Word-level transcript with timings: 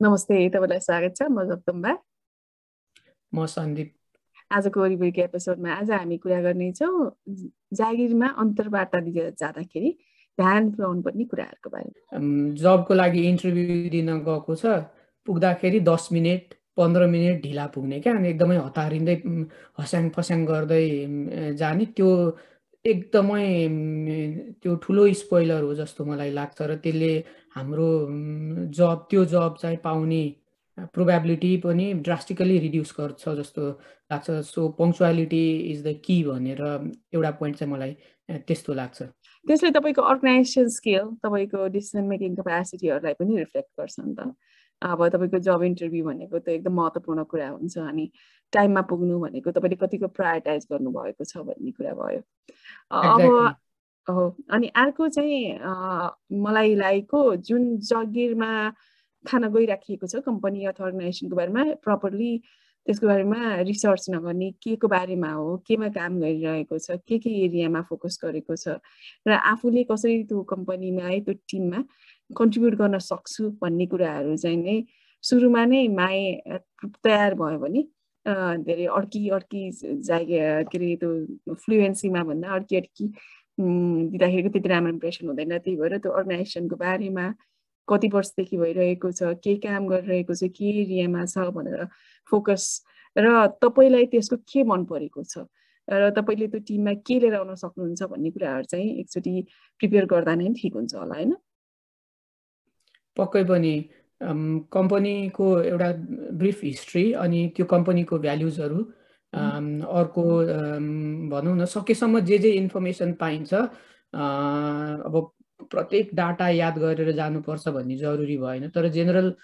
नमस्ते 0.00 0.36
तपाईँलाई 0.52 0.80
स्वागत 0.84 1.12
छ। 1.16 1.22
म 1.32 1.40
जगदम्बा 1.48 1.92
म 3.32 3.44
सन्दीप। 3.48 3.88
आजको 4.52 4.80
वरिपरिको 4.80 5.20
एपिसोडमा 5.24 5.70
आज 5.72 5.90
हामी 5.90 6.16
कुरा 6.20 6.40
गर्नेछौँ 6.44 6.92
जागिरमा 7.72 8.28
अन्तर्वार्ता 8.36 8.98
लिएर 9.08 9.30
जाँदाखेरि 9.40 9.90
ध्यान 10.38 10.62
पुऱ्याउनु 10.76 11.00
पर्ने 11.00 11.24
कुराहरूको 11.32 11.68
बारेमा। 11.72 12.00
जबको 12.60 12.92
लागि 12.94 13.20
इन्टरभ्यू 13.24 13.88
दिन 13.96 14.08
गएको 14.20 14.52
छ 14.60 14.64
पुग्दाखेरि 15.26 15.80
दस 15.80 16.08
मिनट 16.12 16.44
पन्ध्र 16.76 17.06
मिनट 17.08 17.40
ढिला 17.42 17.66
पुग्ने 17.72 18.00
क्या 18.04 18.12
अनि 18.20 18.28
एकदमै 18.36 18.56
हतारिँदै 18.68 19.16
हस्याङ 19.80 20.04
फस्याङ 20.12 20.44
गर्दै 20.44 20.84
जाने। 21.56 21.84
त्यो 21.96 22.10
एकदमै 22.84 23.48
त्यो 24.60 24.72
ठुलो 24.84 25.02
स्पोइलर 25.24 25.62
हो 25.64 25.74
जस्तो 25.74 26.04
मलाई 26.04 26.30
लाग्छ 26.36 26.58
र 26.62 26.76
त्यसले 26.84 27.12
हाम्रो 27.56 27.88
जब 28.78 29.06
त्यो 29.10 29.24
जब 29.24 29.56
चाहिँ 29.60 29.76
पाउने 29.84 30.22
प्रोभाबिलिटी 30.94 31.56
पनि 31.64 31.92
ड्रास्टिकली 32.06 32.58
रिड्युस 32.58 32.94
गर्छ 32.98 33.28
जस्तो 33.38 33.62
लाग्छ। 34.12 34.30
So 34.44 34.68
punctuality 34.78 35.46
is 35.72 35.86
the 35.86 35.94
key 36.04 36.22
भनेर 36.24 36.60
एउटा 37.14 37.30
पोइन्ट 37.40 37.56
चाहिँ 37.58 37.72
मलाई 37.72 37.96
त्यस्तो 38.46 38.74
लाग्छ। 38.74 39.02
त्यसले 39.02 39.70
तपाईँको 39.72 40.02
अर्गनाइजेसन 40.02 40.68
स्केल 40.76 41.04
तपाईँको 41.24 41.66
डिसिसन 41.72 42.04
मेकिङ 42.12 42.34
क्यापासिटीहरूलाई 42.34 43.14
पनि 43.16 43.36
रिफ्लेक्ट 43.38 43.70
गर्छ 43.80 43.96
नि 44.00 44.14
त। 44.14 44.34
अब 44.82 45.08
तपाईँको 45.08 45.38
जब 45.48 45.62
इन्टरभ्यू 45.62 46.04
भनेको 46.04 46.38
त 46.38 46.48
एकदम 46.60 46.74
महत्त्वपूर्ण 46.76 47.24
कुरा 47.24 47.48
हुन्छ। 47.48 47.78
अनि 47.78 48.10
टाइममा 48.52 48.82
पुग्नु 48.92 49.20
भनेको 49.20 49.50
तपाईँले 49.56 49.76
कतिको 49.80 50.08
प्रायोरिटाइज 50.12 50.66
गर्नुभएको 50.72 51.24
छ 51.24 51.40
भन्ने 51.48 51.70
कुरा 51.72 51.92
भयो। 51.96 52.20
अब 52.92 53.56
हो. 54.08 54.36
अनि 54.50 54.68
अर्को 54.76 55.08
चाहिँ 55.08 55.58
मलाई 56.42 56.74
लागेको 56.74 57.24
जुन 57.48 57.76
जगिरमा 57.90 58.50
खान 59.24 59.48
गइराखिएको 59.52 60.06
छ 60.06 60.22
कम्पनी 60.26 60.64
अथवा 60.66 60.86
अर्गनाइजेसनको 60.86 61.36
बारेमा 61.36 61.64
प्रपरली 61.84 62.30
त्यसको 62.86 63.06
बारेमा 63.06 63.38
रिसर्च 63.66 64.06
नगर्ने 64.10 64.50
के 64.62 64.74
को 64.82 64.88
बारेमा 64.88 65.30
हो 65.32 65.56
केमा 65.66 65.88
काम 65.98 66.20
गरिरहेको 66.20 66.78
छ 66.78 66.98
के 67.08 67.18
के 67.18 67.30
एरियामा 67.44 67.82
फोकस 67.90 68.18
गरेको 68.24 68.56
छ 68.56 68.78
र 69.26 69.38
आफूले 69.52 69.84
कसरी 69.90 70.22
त्यो 70.30 70.42
कम्पनीमा 70.54 71.04
है 71.08 71.20
त्यो 71.26 71.34
टिममा 71.50 71.82
कन्ट्रिब्युट 72.30 72.74
गर्न 72.78 72.98
सक्छु 73.10 73.50
भन्ने 73.62 73.86
कुराहरू 73.90 74.36
चाहिँ 74.36 74.62
नै 74.62 74.78
सुरुमा 75.24 75.64
नै 75.66 75.86
माए 75.98 76.22
तयार 77.02 77.34
भयो 77.42 77.58
भने 77.58 77.82
धेरै 78.66 78.86
अड्की 78.98 79.28
अड्की 79.38 79.62
जाग 80.06 80.30
के 80.70 80.78
अरे 80.78 80.94
त्यो 81.02 81.54
फ्लुएन्सीमा 81.64 82.22
भन्दा 82.30 82.54
अड्की 82.54 82.76
अड्की 82.76 83.06
दिँदाखेरिको 83.58 84.48
त्यति 84.52 84.68
राम्रो 84.68 84.92
इम्प्रेसन 84.92 85.26
हुँदैन। 85.28 85.58
त्यही 85.58 85.76
भएर 85.76 85.98
त्यो 85.98 86.12
अर्गनाइजेसनको 86.12 86.76
बारेमा 86.76 87.26
कति 87.88 88.08
वर्षदेखि 88.14 88.56
भइरहेको 88.56 89.10
छ 89.12 89.34
के 89.44 89.54
काम 89.64 89.86
गरिरहेको 89.88 90.34
छ 90.34 90.50
के 90.52 90.66
एरियामा 90.82 91.24
छ 91.24 91.48
भनेर 91.56 91.84
फोकस 92.30 92.64
र 93.16 93.46
तपाईँलाई 93.62 94.06
त्यसको 94.12 94.36
के 94.44 94.62
मन 94.64 94.84
परेको 94.84 95.22
छ? 95.24 95.46
र 95.88 96.10
तपाईँले 96.12 96.46
त्यो 96.52 96.60
टिममा 96.68 96.92
के 97.06 97.18
लिएर 97.20 97.34
आउन 97.34 97.54
सक्नुहुन्छ 97.54 98.02
भन्ने 98.10 98.30
कुराहरू 98.30 98.64
चाहिँ 98.66 98.90
एकचोटि 99.00 99.34
प्रिपेयर 99.80 100.04
गर्दा 100.10 100.34
नै 100.34 100.52
ठिक 100.58 100.74
हुन्छ 100.74 100.94
होला 100.94 101.14
होइन? 101.14 101.32
पक्कै 103.16 103.44
पनि। 103.48 103.74
कम्पनीको 104.72 105.46
एउटा 105.62 105.90
ब्रिफ 106.40 106.60
हिस्ट्री 106.64 107.04
अनि 107.22 107.40
त्यो 107.56 107.64
कम्पनीको 107.70 108.18
भ्याल्युजहरू 108.18 108.78
अर्को 109.36 110.22
भनौँ 111.30 111.56
न 111.56 111.64
सकेसम्म 111.64 112.20
जे 112.28 112.38
जे 112.38 112.50
इन्फर्मेसन 112.62 113.12
पाइन्छ 113.20 113.54
अब 113.54 115.14
प्रत्येक 115.72 116.10
डाटा 116.14 116.48
याद 116.48 116.78
गरेर 116.78 117.12
जानुपर्छ 117.16 117.68
भन्ने 117.68 117.96
जरुरी 117.96 118.36
भएन। 118.38 118.68
तर 118.70 118.88
जेनरल 118.96 119.34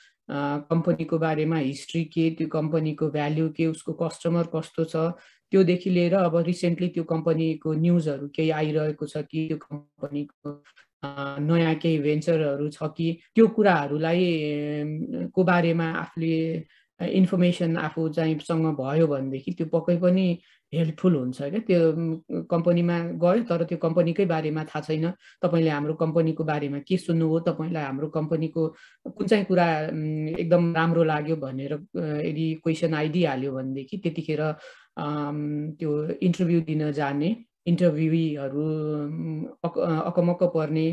कम्पनीको 0.71 1.19
बारेमा 1.19 1.57
हिस्ट्री 1.57 2.05
के 2.15 2.31
त्यो 2.39 2.49
कम्पनीको 2.49 3.09
भ्याल्यु 3.11 3.49
के 3.57 3.67
उसको 3.67 3.93
कस्टमर 4.03 4.47
कस्तो 4.55 4.85
छ 4.85 4.97
त्योदेखि 5.53 5.91
लिएर 5.91 6.15
अब 6.15 6.37
रिसेन्टली 6.47 6.89
त्यो 6.89 7.05
कम्पनीको 7.05 7.73
न्युजहरू 7.73 8.29
केही 8.37 8.51
आइरहेको 8.51 9.07
छ 9.07 9.25
कि 9.31 9.47
त्यो 9.49 9.57
कम्पनीको 9.65 10.53
नयाँ 11.49 11.75
केही 11.83 11.99
भेन्चरहरू 11.99 12.69
छ 12.71 12.89
कि 12.97 13.13
त्यो 13.35 13.47
कुराहरूलाई 13.57 14.25
को 15.35 15.45
बारेमा 15.45 15.87
आफूले 16.01 16.37
इन्फर्मेसन 17.01 17.77
आफू 17.77 18.09
चाहिँसँग 18.17 18.67
भयो 18.81 19.07
भनेदेखि 19.07 19.53
त्यो 19.59 19.67
पक्कै 19.73 19.97
पनि 20.03 20.27
हेल्पफुल 20.73 21.15
हुन्छ 21.17 21.43
क्या। 21.43 21.61
त्यो 21.69 21.81
कम्पनीमा 22.51 22.99
गयो 23.23 23.43
तर 23.49 23.65
त्यो 23.69 23.79
कम्पनीकै 23.79 24.25
बारेमा 24.27 24.65
थाहा 24.65 24.81
छैन। 24.81 25.07
तपाईँले 25.43 25.71
हाम्रो 25.71 25.95
कम्पनीको 26.03 26.45
बारेमा 26.45 26.79
के 26.89 26.97
सुन्नुभयो 26.97 27.41
तपाईँलाई 27.49 27.85
हाम्रो 27.85 28.09
कम्पनीको 28.17 28.63
कुन 29.17 29.27
चाहिँ 29.27 29.45
कुरा 29.45 29.67
एकदम 30.43 30.73
राम्रो 30.77 31.03
लाग्यो 31.05 31.37
भनेर 31.37 31.73
यदि 32.29 32.47
क्वेसन 32.65 32.95
आइदिइहाल्यो 32.95 33.53
भनेदेखि 33.53 33.97
त्यतिखेर 34.05 34.43
त्यो 35.79 35.91
इन्टरभ्यू 36.23 36.61
दिन 36.69 36.91
जाने 36.93 37.37
इन्टरभ्युहरू 37.67 38.65
अक 39.65 39.75
अकमक्क 39.79 40.43
पर्ने 40.55 40.87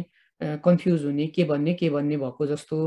कन्फ्युज 0.65 1.05
हुने 1.05 1.27
के 1.35 1.43
भन्ने 1.43 1.73
के 1.73 1.89
भन्ने 1.89 2.17
भएको 2.17 2.45
जस्तो 2.47 2.77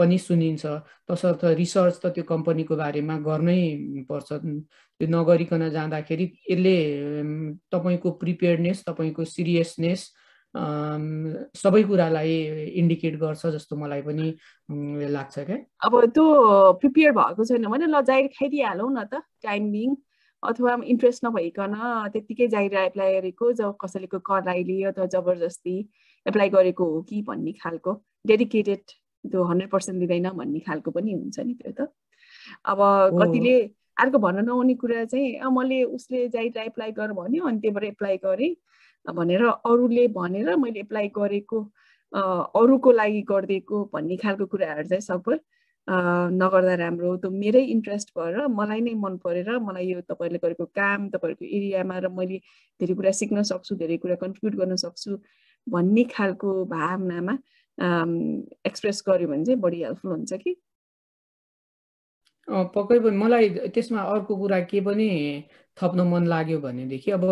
पनि 0.00 0.18
सुनिन्छ। 0.18 0.64
तसर्थ 1.10 1.44
रिसर्च 1.60 2.00
त 2.02 2.14
त्यो 2.16 2.24
कम्पनीको 2.32 2.76
बारेमा 2.76 3.16
गर्नै 3.28 3.60
पर्छ। 4.08 4.28
त्यो 5.00 5.06
नगरिकन 5.16 5.68
जाँदाखेरि 5.76 6.24
यसले 6.50 6.74
तपाईँको 7.72 8.10
प्रिपेयर्डनेस 8.24 8.84
तपाईँको 8.88 9.24
सिरियसनेस 9.36 10.02
सबै 11.62 11.82
कुरालाई 11.88 12.32
इन्डिकेट 12.80 13.14
गर्छ 13.22 13.46
जस्तो 13.54 13.76
मलाई 13.76 14.02
पनि 14.02 14.26
लाग्छ 15.14 15.38
क्या। 15.38 15.58
अब 15.86 15.94
त्यो 16.10 16.24
प्रिपेयर 16.80 17.12
भएको 17.18 17.44
छैन 17.44 17.66
भने 17.70 17.86
ल 17.86 18.00
जाहिर 18.02 18.26
खाइदिइहालौँ 18.34 18.90
न 18.90 19.04
त 19.12 19.22
टाइम 19.46 19.70
बिङ 19.72 19.94
अथवा 20.42 20.72
इन्ट्रेस्ट 20.92 21.24
नभइकन 21.24 21.74
त्यत्तिकै 22.12 22.46
जाहिर 22.48 22.74
एप्लाई 22.82 23.12
गरेको 23.14 23.52
जब 23.60 23.76
कसैलेको 23.80 24.18
कराइले 24.26 24.82
अथवा 24.90 25.06
जबरजस्ती 25.14 25.76
एप्लाई 26.26 26.48
गरेको 26.50 26.84
हो 26.92 27.00
कि 27.08 27.22
भन्ने 27.28 27.52
खालको 27.62 27.92
डेडिकेटेड 28.26 28.82
त्यो 29.24 29.44
हन्ड्रेड 29.44 29.70
पर्सेन्ट 29.70 29.98
दिँदैन 30.00 30.28
भन्ने 30.40 30.60
खालको 30.66 30.90
पनि 30.90 31.12
हुन्छ 31.12 31.38
नि 31.40 31.54
त्यो 31.60 31.72
त। 31.78 31.88
अब 32.66 32.78
कतिले 33.20 33.54
अर्को 34.00 34.18
भन्न 34.18 34.44
नहुने 34.46 34.74
कुरा 34.80 35.04
चाहिँ 35.12 35.50
मैले 35.52 35.82
उसले 35.96 36.28
जाहिर 36.28 36.58
एप्लाई 36.58 36.92
गर 36.98 37.12
भन्यो 37.12 37.44
अनि 37.46 37.60
त्यहीबाट 37.60 37.84
एप्लाई 37.84 38.16
गरेँ। 38.24 38.54
भनेर 39.06 39.42
अरूले 39.44 40.06
भनेर 40.16 40.56
मैले 40.56 40.80
एप्लाई 40.80 41.08
गरेको 41.16 41.58
अरूको 42.12 42.90
लागि 42.92 43.20
गरिदिएको 43.28 43.76
भन्ने 43.94 44.16
खालको 44.16 44.46
कुराहरू 44.52 44.88
चाहिँ 44.88 45.00
सबै 45.00 45.36
नगर्दा 45.88 46.74
राम्रो 46.74 47.16
त्यो 47.22 47.30
मेरै 47.30 47.62
इन्ट्रेस्ट 47.74 48.08
भएर 48.18 48.46
मलाई 48.50 48.80
नै 48.80 48.94
मन 48.94 49.16
परेर 49.24 49.58
मलाई 49.58 49.86
यो 49.86 50.00
तपाईँले 50.10 50.38
गरेको 50.44 50.64
काम 50.76 51.08
तपाईँहरूको 51.10 51.44
एरियामा 51.56 51.98
र 51.98 52.08
मैले 52.18 52.38
धेरै 52.80 52.94
कुरा 52.94 53.12
सिक्न 53.20 53.42
सक्छु 53.50 53.76
धेरै 53.82 53.96
कुरा 54.02 54.16
कन्ट्रिब्युट 54.22 54.54
गर्न 54.60 54.76
सक्छु 54.84 55.16
भन्ने 55.66 56.04
खालको 56.14 56.50
भावनामा 56.66 57.34
एक्सप्रेस 57.80 59.02
गर्यो 59.08 59.28
भने 59.28 59.44
चाहिँ 59.44 59.60
बढी 59.60 59.82
हेल्पफुल 59.82 60.10
हुन्छ 60.12 60.32
कि? 60.42 60.56
पक्कै 62.48 62.98
पनि। 63.00 63.16
मलाई 63.16 63.48
त्यसमा 63.74 64.00
अर्को 64.12 64.36
कुरा 64.36 64.58
के 64.70 64.80
पनि 64.86 65.08
थप्न 65.78 66.00
मन 66.12 66.24
लाग्यो 66.26 66.58
भनेदेखि 66.60 67.10
अब 67.10 67.24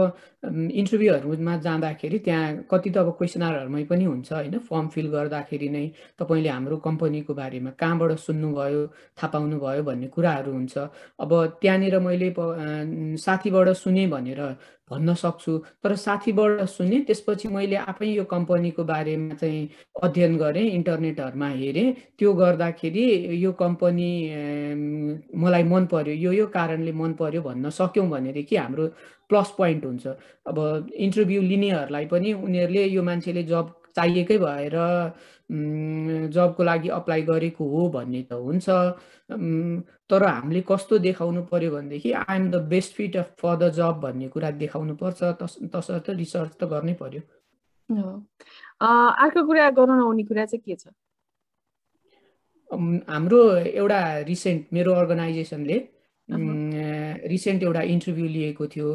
इन्टरभ्यूहरूमा 0.80 1.56
जाँदाखेरि 1.66 2.18
त्यहाँ 2.26 2.46
कति 2.70 2.90
त 2.90 2.96
अब 2.98 3.10
क्वेसनरहरूमै 3.18 3.82
पनि 3.90 4.04
हुन्छ 4.04 4.32
होइन। 4.32 4.58
फर्म 4.68 4.88
फिल 4.94 5.06
गर्दाखेरि 5.12 5.68
नै 5.68 5.84
तपाईँले 6.18 6.48
हाम्रो 6.48 6.76
कम्पनीको 6.86 7.34
बारेमा 7.34 7.70
कहाँबाट 7.80 8.12
सुन्नुभयो 8.26 8.86
थाहा 9.18 9.28
पाउनुभयो 9.34 9.82
भन्ने 9.90 10.08
कुराहरू 10.14 10.52
हुन्छ। 10.52 10.78
अब 11.18 11.30
त्यहाँनिर 11.60 11.98
मैले 12.06 12.28
साथीबाट 13.18 13.68
सुने 13.82 14.06
भनेर 14.14 14.40
भन्न 14.90 15.14
सक्छु। 15.14 15.56
तर 15.84 15.94
साथीबाट 15.96 16.60
सुने 16.68 16.98
त्यसपछि 17.08 17.48
मैले 17.48 17.76
आफै 17.76 18.06
यो 18.06 18.24
कम्पनीको 18.24 18.84
बारेमा 18.84 19.34
चाहिँ 19.34 19.68
अध्ययन 20.02 20.36
गरेँ 20.36 20.66
इन्टरनेटहरूमा 20.70 21.48
हेरेँ। 21.48 21.92
त्यो 22.18 22.32
गर्दाखेरि 22.34 23.04
यो 23.44 23.52
कम्पनी 23.62 24.10
मलाई 25.36 25.62
मन 25.62 25.86
पर्यो 25.92 26.14
यो 26.14 26.32
यो 26.32 26.46
कारणले 26.56 26.92
मन 26.92 27.12
पर्यो 27.20 27.42
भन्न 27.42 27.70
सक्यौँ 27.70 28.08
भनेदेखि 28.10 28.56
हाम्रो 28.56 28.86
प्लस 29.28 29.48
पोइन्ट 29.58 29.84
हुन्छ। 29.84 30.06
अब 30.48 30.56
इन्टरभ्यू 30.96 31.40
लिनेहरूलाई 31.42 32.06
पनि 32.06 32.32
उनीहरूले 32.32 32.84
यो 32.88 33.02
मान्छेले 33.02 33.42
जब 33.44 33.74
चाहिएकै 33.96 34.38
भएर 34.38 34.76
जबको 36.32 36.62
लागि 36.64 36.88
अप्लाई 36.92 37.22
गरेको 37.22 37.64
हो 37.68 37.88
भन्ने 37.88 38.22
त 38.30 38.32
हुन्छ। 38.32 38.68
तर 40.10 40.22
हामीले 40.24 40.60
कस्तो 40.68 40.98
देखाउनु 41.08 41.42
पर्यो 41.48 41.70
भनेदेखि 41.72 42.12
I 42.12 42.36
am 42.36 42.50
the 42.50 42.56
best 42.68 42.94
fit 42.94 43.16
of 43.16 43.34
for 43.40 43.56
the 43.56 43.70
job 43.80 44.00
भन्ने 44.04 44.28
कुरा 44.28 44.50
देखाउनु 44.62 44.94
पर्छ। 45.02 45.20
तसर्थ 45.74 46.10
रिसर्च 46.20 46.52
त 46.60 46.64
गर्नै 46.72 46.94
पर्यो। 47.02 47.22
अर्को 49.24 49.40
कुरा 49.46 49.70
गर्नु 49.76 49.94
नहुने 49.96 50.24
कुरा 50.28 50.44
चाहिँ 50.44 50.62
के 50.64 50.74
छ? 50.76 50.92
हाम्रो 53.08 53.40
एउटा 53.56 54.00
रिसेन्ट 54.28 54.66
मेरो 54.72 54.92
अर्गनाइजेसनले 54.94 55.76
रिसेन्ट 57.32 57.62
एउटा 57.62 57.82
इन्टरभ्यू 57.92 58.26
लिएको 58.28 58.66
थियो 58.68 58.88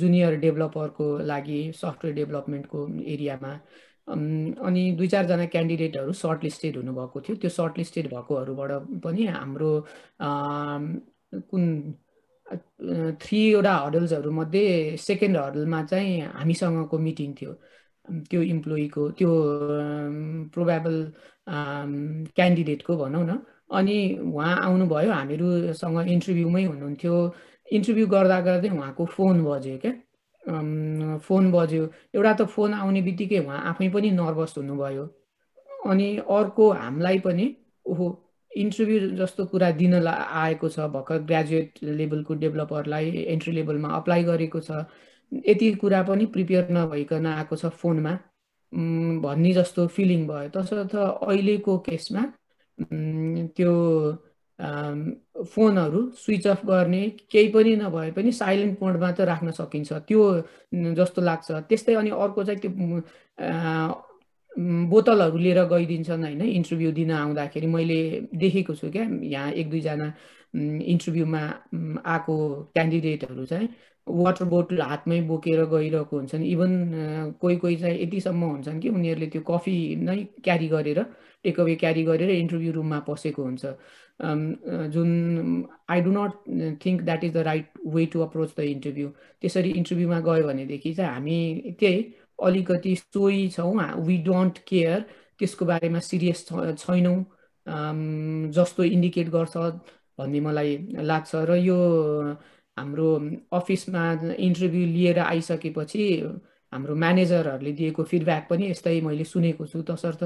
जुनियर 0.00 0.34
डेभलपरको 0.40 1.06
लागि 1.24 1.60
सफ्टवेयर 1.76 2.14
डेभलपमेन्टको 2.16 2.80
एरियामा। 3.14 3.52
अनि 4.10 4.82
दुई 4.98 5.08
चारजना 5.08 5.46
क्यान्डिडेटहरू 5.54 6.12
सर्ट 6.22 6.44
लिस्टेड 6.44 6.76
हुनुभएको 6.76 7.20
थियो। 7.20 7.36
त्यो 7.42 7.50
सर्ट 7.50 7.78
लिस्टेड 7.78 8.06
भएकोहरूबाट 8.14 8.70
पनि 9.04 9.26
हाम्रो 9.26 9.70
कुन 11.50 11.64
थ्रीवटा 13.22 13.74
हडल्सहरूमध्ये 13.86 14.96
सेकेन्ड 14.98 15.36
हडलमा 15.36 15.82
चाहिँ 15.90 16.20
हामीसँगको 16.34 16.98
मिटिङ 16.98 17.34
थियो। 17.40 17.52
त्यो 18.30 18.40
इम्प्लोइको 18.42 19.10
त्यो 19.18 19.30
प्रोभाबल 20.54 20.96
क्यान्डिडेटको 22.36 22.96
भनौँ 22.96 23.24
न। 23.24 23.38
अनि 23.78 23.96
उहाँ 24.18 24.56
आउनुभयो 24.66 25.12
हामीहरूसँग 25.12 25.98
इन्टरभ्यूमै 26.10 26.64
हुनुहुन्थ्यो। 26.64 27.14
इन्टरभ्यू 27.68 28.06
गर्दा 28.14 28.40
गर्दै 28.46 28.68
उहाँको 28.68 29.04
फोन 29.14 29.44
बज्यो 29.44 29.76
क्या। 29.78 29.92
फोन 30.44 31.50
बज्यो। 31.52 31.84
एउटा 32.14 32.32
त 32.32 32.42
फोन 32.54 32.74
आउने 32.74 33.02
बित्तिकै 33.02 33.38
उहाँ 33.38 33.60
आफै 33.70 33.88
पनि 33.94 34.10
नर्भस 34.10 34.54
हुनुभयो। 34.58 35.04
अनि 35.90 36.08
अर्को 36.30 36.70
हामीलाई 36.72 37.18
पनि 37.26 37.46
ओहो 37.86 38.06
इन्टरभ्यू 38.50 38.98
जस्तो 39.16 39.44
कुरा 39.46 39.70
दिन 39.80 39.94
आएको 40.06 40.68
छ 40.68 40.86
भर्खर 40.94 41.18
ग्रेजुएट 41.28 41.78
लेभलको 41.82 42.34
डेभलपरलाई 42.42 43.10
एन्ट्री 43.34 43.52
लेभलमा 43.52 43.88
अप्लाई 43.98 44.22
गरेको 44.24 44.60
छ। 44.60 44.84
यति 45.32 45.72
कुरा 45.82 46.02
पनि 46.02 46.26
प्रिपेयर 46.34 46.70
नभइकन 46.72 47.26
आएको 47.26 47.56
छ 47.56 47.66
फोनमा। 47.82 48.12
भन्ने 48.72 49.52
जस्तो 49.52 49.86
फिलिङ 49.94 50.26
भयो। 50.26 50.48
तसर्थ 50.54 50.94
अहिलेको 50.96 51.78
केसमा 51.86 52.22
त्यो 53.56 53.72
फोनहरू 54.60 56.00
स्विच 56.22 56.46
अफ 56.46 56.64
गर्ने 56.66 57.02
केही 57.32 57.48
पनि 57.52 57.74
नभए 57.76 58.10
पनि 58.16 58.32
साइलेन्ट 58.32 58.82
मोडमा 58.82 59.10
त 59.12 59.20
राख्न 59.30 59.50
सकिन्छ। 59.60 59.92
त्यो 60.08 60.20
जस्तो 60.98 61.20
लाग्छ। 61.22 61.48
त्यस्तै 61.68 61.94
अनि 61.94 62.10
अर्को 62.10 62.44
चाहिँ 62.44 62.60
त्यो 62.60 62.70
बोतलहरू 64.92 65.38
लिएर 65.38 65.60
गइदिन्छन् 65.72 66.24
होइन 66.24 66.42
इन्टरभ्यू 66.42 66.90
दिन 66.92 67.10
आउँदाखेरि। 67.12 67.66
मैले 67.66 68.00
देखेको 68.34 68.74
छु 68.74 68.90
क्या 68.90 69.04
यहाँ 69.34 69.50
एक 69.52 69.70
दुईजना 69.70 70.06
इन्टरभ्यूमा 70.92 71.42
आएको 72.04 72.36
क्यान्डिडेटहरू 72.74 73.44
चाहिँ। 73.46 73.68
वाटर 74.06 74.44
बोटल 74.44 74.80
हातमै 74.82 75.20
बोकेर 75.30 75.64
गइरहेको 75.72 76.16
हुन्छन्. 76.16 76.44
इभन 76.44 76.72
कोही 77.40 77.56
कोही 77.56 77.76
चाहिँ 77.76 78.02
यतिसम्म 78.02 78.42
हुन्छन् 78.44 78.80
कि 78.80 78.88
उनीहरूले 78.88 79.26
त्यो 79.32 79.42
कफी 79.50 79.74
नै 80.06 80.16
क्यारी 80.44 80.68
गरेर 80.68 81.02
टेकअवे 81.44 81.74
क्यारी 81.82 82.02
गरेर 82.04 82.30
इन्टरभ्यू 82.30 82.72
रुममा 82.72 82.98
पसेको 83.08 83.42
हुन्छ. 83.42 83.64
जुन 84.94 85.10
I 85.90 86.00
do 86.00 86.10
not 86.12 86.32
think 86.84 87.02
that 87.02 87.24
is 87.24 87.32
the 87.32 87.44
right 87.50 87.66
way 87.94 88.06
to 88.12 88.20
approach 88.20 88.50
the 88.58 88.60
interview 88.60 89.08
त्यसरी 89.42 89.70
इन्टरभ्यूमा 89.80 90.20
गयो 90.28 90.46
भनेदेखि 90.48 90.92
चाहिँ 90.94 91.12
हामी 91.12 91.74
त्यही 91.80 92.02
अलिकति 92.48 92.94
सोही 92.96 93.48
छौँ 93.56 93.72
वी 94.06 94.16
डोन्ट 94.28 94.58
केयर 94.68 95.00
त्यसको 95.38 95.64
बारेमा 95.66 96.00
सिरियस 96.10 96.46
छैनौँ 96.78 97.18
जस्तो 98.56 98.84
इन्डिकेट 98.84 99.28
गर्छ 99.30 99.56
भन्ने 100.18 100.40
मलाई 100.40 100.76
लाग्छ। 101.10 101.34
र 101.48 101.56
यो 101.56 101.78
हाम्रो 102.80 103.08
अफिसमा 103.52 104.04
इन्टरभ्यू 104.48 104.86
लिएर 104.96 105.18
आइसकेपछि 105.20 106.04
हाम्रो 106.72 106.94
म्यानेजरहरूले 107.04 107.72
दिएको 107.80 108.02
फिडब्याक 108.10 108.46
पनि 108.50 108.70
यस्तै 108.70 109.00
मैले 109.06 109.24
सुनेको 109.32 109.66
छु। 109.66 109.82
तसर्थ 109.90 110.22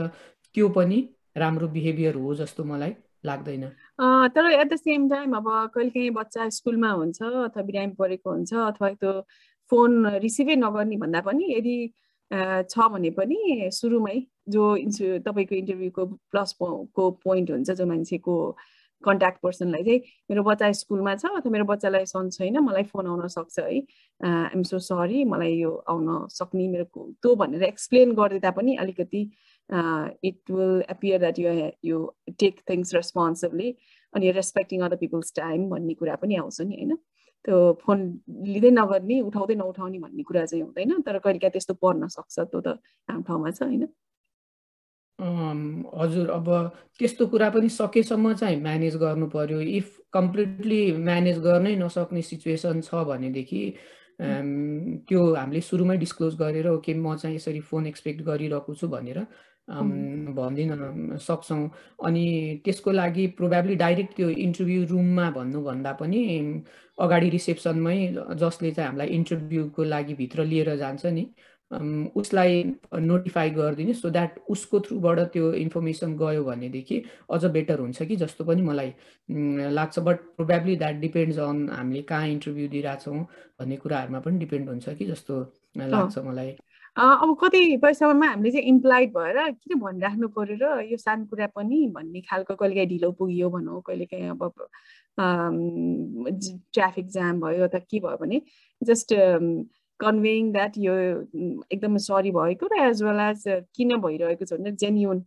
त्यो 0.55 0.69
पनि 0.77 0.99
राम्रो 1.37 1.69
बिहेभियर 1.69 2.15
हो 2.15 2.35
जस्तो 2.41 2.65
मलाई 2.65 2.93
लाग्दैन। 3.27 3.65
तर 4.37 4.51
एट 4.53 4.69
द 4.73 4.77
सेम 4.77 5.09
टाइम 5.11 5.37
अब 5.37 5.47
कहिलेकाहीँ 5.75 6.11
बच्चा 6.21 6.49
स्कुलमा 6.59 6.91
हुन्छ 7.01 7.23
अथवा 7.23 7.63
बिरामी 7.63 7.95
परेको 7.99 8.31
हुन्छ 8.31 8.55
अथवा 8.55 8.89
त्यो 9.03 9.13
फोन 9.73 10.07
रिसिभै 10.23 10.57
नगर्ने 10.57 10.97
भन्दा 11.03 11.21
पनि 11.27 11.45
यदि 11.51 11.77
छ 12.71 12.89
भने 12.93 13.11
पनि 13.19 13.71
सुरुमै 13.73 14.17
जो 14.55 14.65
इन्सु 14.77 15.05
तपाईँको 15.27 15.55
इन्टरभ्यूको 15.55 16.05
प्लस 16.33 16.53
को 16.61 17.11
पोइन्ट 17.25 17.51
हुन्छ 17.51 17.71
जो 17.81 17.87
मान्छेको 17.87 18.35
कन्ट्याक्ट 19.07 19.41
पर्सनलाई 19.43 19.83
चाहिँ 19.85 20.01
मेरो 20.31 20.43
बच्चा 20.45 20.71
स्कुलमा 20.81 21.15
छ 21.17 21.25
अथवा 21.39 21.51
मेरो 21.53 21.65
बच्चालाई 21.73 22.07
सन 22.07 22.31
छैन 22.37 22.59
मलाई 22.69 22.83
फोन 22.93 23.07
आउन 23.07 23.29
सक्छ 23.29 23.59
है। 23.59 23.65
आइएम 24.21 24.63
सो 24.63 24.79
सरी 24.89 25.25
मलाई 25.25 25.55
यो 25.57 25.73
आउन 25.89 26.27
सक्ने 26.33 26.69
मेरो 26.69 26.85
त्यो 27.23 27.35
भनेर 27.37 27.63
एक्सप्लेन 27.65 28.15
गरिदिँदा 28.15 28.51
पनि 28.59 28.77
अलिकति 28.85 29.23
it 30.29 30.51
will 30.51 30.83
appear 30.91 31.19
that 31.21 31.39
you 31.39 31.53
you 31.85 31.99
take 32.41 32.61
things 32.71 32.95
responsibly 32.95 33.75
अनि 34.15 34.31
रेस्पेक्टिङ 34.33 34.81
अदर 34.87 34.97
पिपल्स 34.97 35.33
टाइम 35.37 35.69
भन्ने 35.71 35.95
कुरा 35.95 36.15
पनि 36.23 36.37
आउँछ 36.37 36.61
नि 36.61 36.75
होइन? 36.75 36.97
त्यो 37.45 37.57
फोन 37.83 38.01
लिँदै 38.49 38.71
नगर्ने 38.71 39.21
उठाउँदै 39.21 39.55
नउठाउने 39.55 39.99
भन्ने 39.99 40.23
कुरा 40.23 40.45
चाहिँ 40.47 40.63
हुँदैन 40.65 41.01
तर 41.07 41.19
कहिलेकाहीँ 41.19 41.53
त्यस्तो 41.53 41.75
पर्न 41.83 42.09
सक्छ 42.09 42.39
त्यो 42.41 42.61
त 42.61 42.69
हाम्रो 43.09 43.23
ठाउँमा 43.29 43.51
छ 43.51 43.63
होइन? 43.63 43.85
हजुर 45.19 46.31
अब 46.31 46.49
त्यस्तो 46.99 47.27
कुरा 47.27 47.49
पनि 47.51 47.69
सकेसम्म 47.69 48.33
चाहिँ 48.35 48.61
म्यानेज 48.63 48.97
गर्नु 48.97 49.27
पर्यो। 49.31 49.61
इफ 49.61 49.99
कम्प्लिटली 50.13 50.81
म्यानेज 50.99 51.39
गर्नै 51.39 51.75
नसक्ने 51.77 52.23
सिचुएसन 52.23 52.81
छ 52.81 53.05
भनेदेखि 53.09 53.63
त्यो 54.21 55.23
हामीले 55.35 55.61
सुरुमै 55.61 55.97
डिस्क्लोज 55.99 56.35
गरेर 56.39 56.69
ओके 56.69 56.95
म 56.95 57.15
चाहिँ 57.17 57.37
यसरी 57.37 57.61
फोन 57.71 57.87
एक्सपेक्ट 57.87 58.23
गरिरहेको 58.23 58.75
छु 58.75 58.89
भनेर 58.89 59.19
भनिदिन 59.69 61.17
सक्छौँ। 61.19 61.69
अनि 62.05 62.27
त्यसको 62.65 62.91
लागि 62.93 63.27
प्रोभाब्ली 63.39 63.75
डाइरेक्ट 63.77 64.17
त्यो 64.17 64.29
इन्टरभ्यू 64.29 64.85
रुममा 64.91 65.31
भन्नुभन्दा 65.31 65.93
पनि 66.01 66.21
अगाडि 66.99 67.29
रिसेप्सनमै 67.31 67.99
जसले 68.43 68.71
चाहिँ 68.71 68.89
हामीलाई 68.89 69.09
इन्टरभ्यूको 69.19 69.85
लागि 69.85 70.15
भित्र 70.15 70.45
लिएर 70.45 70.77
जान्छ 70.77 71.07
नि। 71.07 71.25
उसलाई 72.17 72.63
नोटिफाई 73.01 73.51
गरिदिने 73.51 73.93
सो 73.95 74.11
द्याट 74.11 74.39
उसको 74.51 74.81
थ्रुबाट 74.81 75.19
त्यो 75.33 75.53
इन्फर्मेसन 75.55 76.17
गयो 76.17 76.45
भनेदेखि 76.45 77.03
अझ 77.31 77.45
बेटर 77.57 77.79
हुन्छ 77.81 78.03
कि 78.03 78.17
जस्तो 78.17 78.45
पनि 78.45 78.63
मलाई 78.63 78.93
लाग्छ। 79.73 79.99
But 80.01 80.19
probably 80.37 80.77
that 80.77 81.01
depends 81.01 81.39
on 81.39 81.69
हामीले 81.71 82.03
कहाँ 82.05 82.29
इन्टरभ्यू 82.29 82.69
दिइरहेछौँ 82.69 83.19
भन्ने 83.61 83.77
कुराहरूमा 83.77 84.21
पनि 84.21 84.39
डिपेन्ड 84.39 84.69
हुन्छ 84.69 84.89
कि 84.99 85.05
जस्तो 85.07 85.41
लाग्छ 85.77 86.19
मलाई। 86.19 86.57
अब 86.97 87.37
कति 87.41 87.61
समयमा 87.85 88.27
हामीले 88.27 88.51
चाहिँ 88.51 88.67
इम्प्लाइड 88.69 89.11
भएर 89.17 89.39
किन 89.53 89.79
भनिराख्नु 89.81 90.29
पऱ्यो 90.31 90.57
र 90.63 90.83
यो 90.91 90.97
सानो 90.97 91.25
कुरा 91.27 91.47
पनि 91.57 91.87
भन्ने 91.95 92.21
खालको 92.31 92.55
कहिलेकाहीँ 92.55 92.89
ढिलो 92.89 93.11
पुगियो 93.19 93.51
भनौँ 93.51 93.81
कहिलेकाहीँ 93.87 94.29
अब 94.31 94.53
ट्राफिक 96.75 97.07
जाम 97.11 97.41
भयो 97.41 97.67
त 97.67 97.83
के 97.91 97.99
भयो 97.99 98.17
भने 98.21 98.41
जस्ट 98.83 99.15
कन्भेइङ 100.01 100.53
द्याट 100.53 100.73
यो 100.79 100.95
एकदम 101.73 101.97
सरी 101.97 102.31
भएको 102.31 102.67
र 102.67 102.81
एज 102.89 103.03
वेल 103.03 103.21
एज 103.21 103.45
किन 103.77 103.97
भइरहेको 103.97 104.45
छ 104.45 104.53
भने 104.53 104.73
जेन्युन 104.73 105.25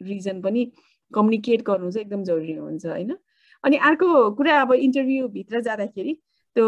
रिजन 0.00 0.40
पनि 0.42 0.64
कम्युनिकेट 1.12 1.62
गर्नु 1.62 1.90
चाहिँ 1.90 2.04
एकदम 2.06 2.24
जरुरी 2.24 2.52
हुन्छ 2.52 2.86
होइन? 2.86 3.16
अनि 3.64 3.76
अर्को 3.76 4.30
कुरा 4.30 4.60
अब 4.60 4.72
इन्टरभ्यूभित्र 4.72 5.60
जाँदाखेरि 5.60 6.14
त्यो 6.56 6.66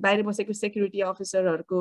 बाहिर 0.00 0.22
बसेको 0.22 0.52
सेक्युरिटी 0.52 1.00
अफिसरहरूको 1.00 1.80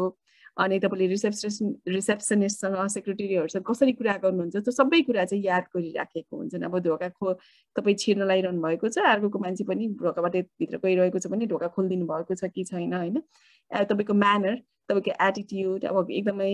अनि 0.58 0.79
तपाईँले 0.79 1.08
रिसेप्सन 1.08 1.74
रिसेप्सनिस्टसँग 1.88 2.88
सेक्रेटरीहरूसँग 2.93 3.63
कसरी 3.70 3.91
कुरा 3.93 4.15
गर्नुहुन्छ? 4.24 4.55
त्यो 4.58 4.72
सबै 4.72 5.01
कुरा 5.08 5.25
चाहिँ 5.25 5.43
याद 5.43 5.63
गरिराखेको 5.75 6.38
हुन्छन्। 6.38 6.63
अब 6.67 6.77
ढोका 6.86 7.10
खो 7.10 7.34
तपाईँ 7.75 7.96
छिर्न 7.96 8.22
लगाइरहनु 8.22 8.62
भएको 8.62 8.89
छ 8.89 9.00
अर्कोको 9.00 9.39
मान्छे 9.39 9.63
पनि 9.63 9.88
ढोकाबाट 10.01 10.36
भित्र 10.60 10.77
गइरहेको 10.84 11.20
छ 11.20 11.27
भने 11.31 11.46
ढोका 11.48 11.67
खोलिदिनु 11.75 12.05
भएको 12.05 12.36
छ 12.36 12.51
कि 12.55 12.63
छैन 12.67 12.93
होइन? 12.93 13.22
तपाईँको 13.72 14.13
म्यानर 14.13 14.55
तपाईँको 14.89 15.12
एटिट्युड 15.27 15.86
अब 15.88 16.12
एकदमै 16.12 16.53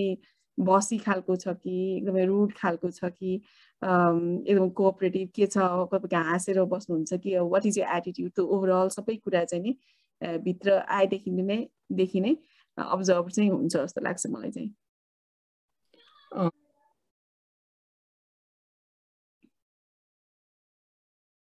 बसी 0.58 0.98
खालको 0.98 1.36
छ 1.36 1.54
कि 1.64 1.74
एकदमै 1.98 2.26
रुड 2.26 2.54
खालको 2.58 2.90
छ 2.92 3.10
कि 3.18 3.34
एकदम 3.82 4.70
कोअपरेटिभ 4.78 5.30
के 5.36 5.46
छ 5.48 5.58
तपाईँको 5.94 6.24
हाँसेर 6.30 6.64
बस्नुहुन्छ 6.66 7.14
कि 7.24 7.38
वाट 7.38 7.66
इज 7.66 7.78
यो 7.80 7.86
एटिट्युड 7.98 8.32
त्यो 8.36 8.46
ओभरअल 8.46 8.90
सबै 8.98 9.16
कुरा 9.26 9.44
चाहिँ 9.46 9.64
नि 9.64 10.38
भित्र 10.46 10.78
आएदेखि 10.90 11.32
नै 11.32 11.60
देखि 11.92 12.22
नै 12.22 12.36
अब्जर्भ 12.78 13.30
चाहिँ 13.30 13.50
हुन्छ 13.50 13.76
जस्तो 13.78 14.02
लाग्छ 14.02 14.28
मलाई 14.28 14.52
चाहिँ। 14.52 14.70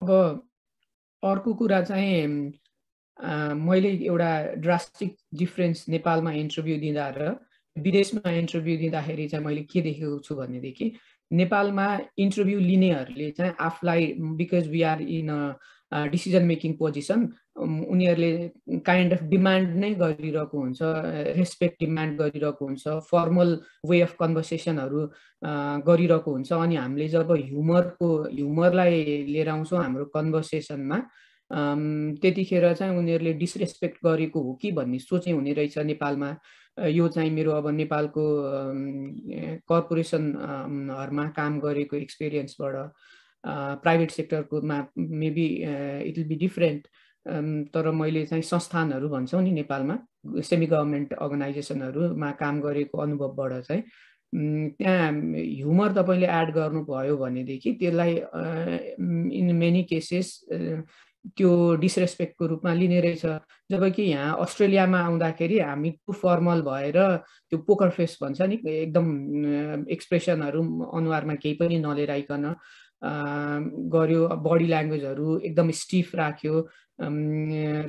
अब 0.01 0.09
अर्को 1.23 1.53
कुरा 1.53 1.81
चाहिँ 1.81 2.27
मैले 3.65 3.89
एउटा 4.05 4.29
ड्रास्टिक 4.61 5.15
डिफ्रेन्स 5.35 5.87
नेपालमा 5.89 6.31
इन्टरभ्यू 6.43 6.77
दिँदा 6.79 7.07
र 7.17 7.29
विदेशमा 7.75 8.31
इन्टरभ्यू 8.31 8.77
दिँदाखेरि 8.77 9.27
चाहिँ 9.27 9.45
मैले 9.45 9.63
के 9.71 9.81
देखेको 9.81 10.19
छु 10.19 10.35
भनेदेखि 10.35 10.91
नेपालमा 11.31 11.87
इन्टरभ्यू 12.17 12.59
लिनेहरूले 12.59 13.31
चाहिँ 13.31 13.53
आफूलाई 13.59 14.13
because 14.41 14.67
we 14.67 14.81
are 14.91 15.01
in 15.01 15.29
a 15.29 15.39
decision 16.11 16.43
making 16.45 16.73
position 16.77 17.19
उनीहरूले 17.63 18.31
काइन्ड 18.85 19.13
अफ 19.13 19.21
डिमान्ड 19.33 19.75
नै 19.83 19.91
गरिरहेको 20.01 20.57
हुन्छ 20.59 20.79
रेस्पेक्ट 21.39 21.79
डिमान्ड 21.79 22.17
गरिरहेको 22.21 22.65
हुन्छ 22.65 22.83
फर्मल 23.11 23.49
वे 23.89 24.01
अफ 24.01 24.15
कन्भर्सेसनहरू 24.19 25.01
गरिरहेको 25.89 26.31
हुन्छ। 26.31 26.51
अनि 26.53 26.75
हामीले 26.75 27.07
जब 27.15 27.31
ह्युमरको 27.31 28.09
ह्युमरलाई 28.33 29.23
लिएर 29.31 29.49
आउँछौँ 29.49 29.79
हाम्रो 29.83 30.05
कन्भर्सेसनमा 30.17 30.99
त्यतिखेर 32.21 32.73
चाहिँ 32.73 32.97
उनीहरूले 32.97 33.33
डिसरेस्पेक्ट 33.39 33.97
गरेको 34.05 34.39
हो 34.43 34.53
कि 34.61 34.71
भन्ने 34.77 34.99
सोचै 34.99 35.31
हुने 35.31 35.53
रहेछ 35.53 35.77
नेपालमा। 35.91 36.29
यो 36.91 37.07
चाहिँ 37.07 37.31
मेरो 37.31 37.51
अब 37.51 37.67
नेपालको 37.71 38.23
कर्पोरेसनहरूमा 39.69 41.25
काम 41.37 41.59
गरेको 41.59 41.95
एक्सपिरियन्सबाट 41.95 42.75
private 43.45 44.11
सेक्टरकोमा 44.11 44.85
maybe 44.97 45.45
it 46.09 46.17
will 46.17 46.27
be 46.27 46.35
different 46.35 46.87
तर 47.73 47.91
मैले 47.91 48.25
चाहिँ 48.25 48.43
संस्थानहरू 48.43 49.09
भन्छौँ 49.09 49.41
नि 49.43 49.51
नेपालमा 49.51 49.97
सेमी 50.41 50.65
गभर्मेन्ट 50.65 51.13
अर्गनाइजेसनहरूमा 51.13 52.31
काम 52.41 52.61
गरेको 52.61 52.97
अनुभवबाट 52.97 53.61
चाहिँ 53.61 53.83
त्यहाँ 54.77 55.11
ह्युमर 55.11 55.91
तपाईँले 55.93 56.27
एड 56.27 56.51
गर्नुभयो 56.53 57.17
भनेदेखि 57.17 57.71
त्यसलाई 57.79 58.15
इन 59.39 59.55
मेनी 59.55 59.83
केसेस 59.83 60.39
त्यो 61.37 61.51
डिसरेस्पेक्टको 61.81 62.47
रूपमा 62.47 62.73
लिने 62.73 62.99
रहेछ। 63.01 63.25
जबकि 63.71 64.03
यहाँ 64.03 64.35
अस्ट्रेलियामा 64.41 64.99
आउँदाखेरि 64.99 65.59
हामी 65.59 65.89
टु 66.07 66.13
फर्मल 66.13 66.61
भएर 66.61 66.97
त्यो 67.49 67.59
पोकर 67.67 67.89
फेस 67.89 68.17
भन्छ 68.21 68.41
नि 68.41 68.59
एकदम 68.65 69.07
एक्सप्रेसनहरू 69.89 70.61
अनुहारमा 70.97 71.35
केही 71.41 71.55
पनि 71.55 71.79
नलिएर 71.79 72.11
गऱ्यो 73.01 74.21
बडी 74.47 74.65
ल्याङ्ग्वेजहरू 74.67 75.27
एकदम 75.47 75.71
स्टिफ 75.81 76.15
राख्यो। 76.15 76.55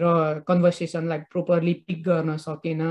र 0.03 0.05
कन्भर्सेसनलाई 0.49 1.19
प्रोपरली 1.31 1.75
पिक 1.87 2.03
गर्न 2.05 2.37
सकेन 2.43 2.83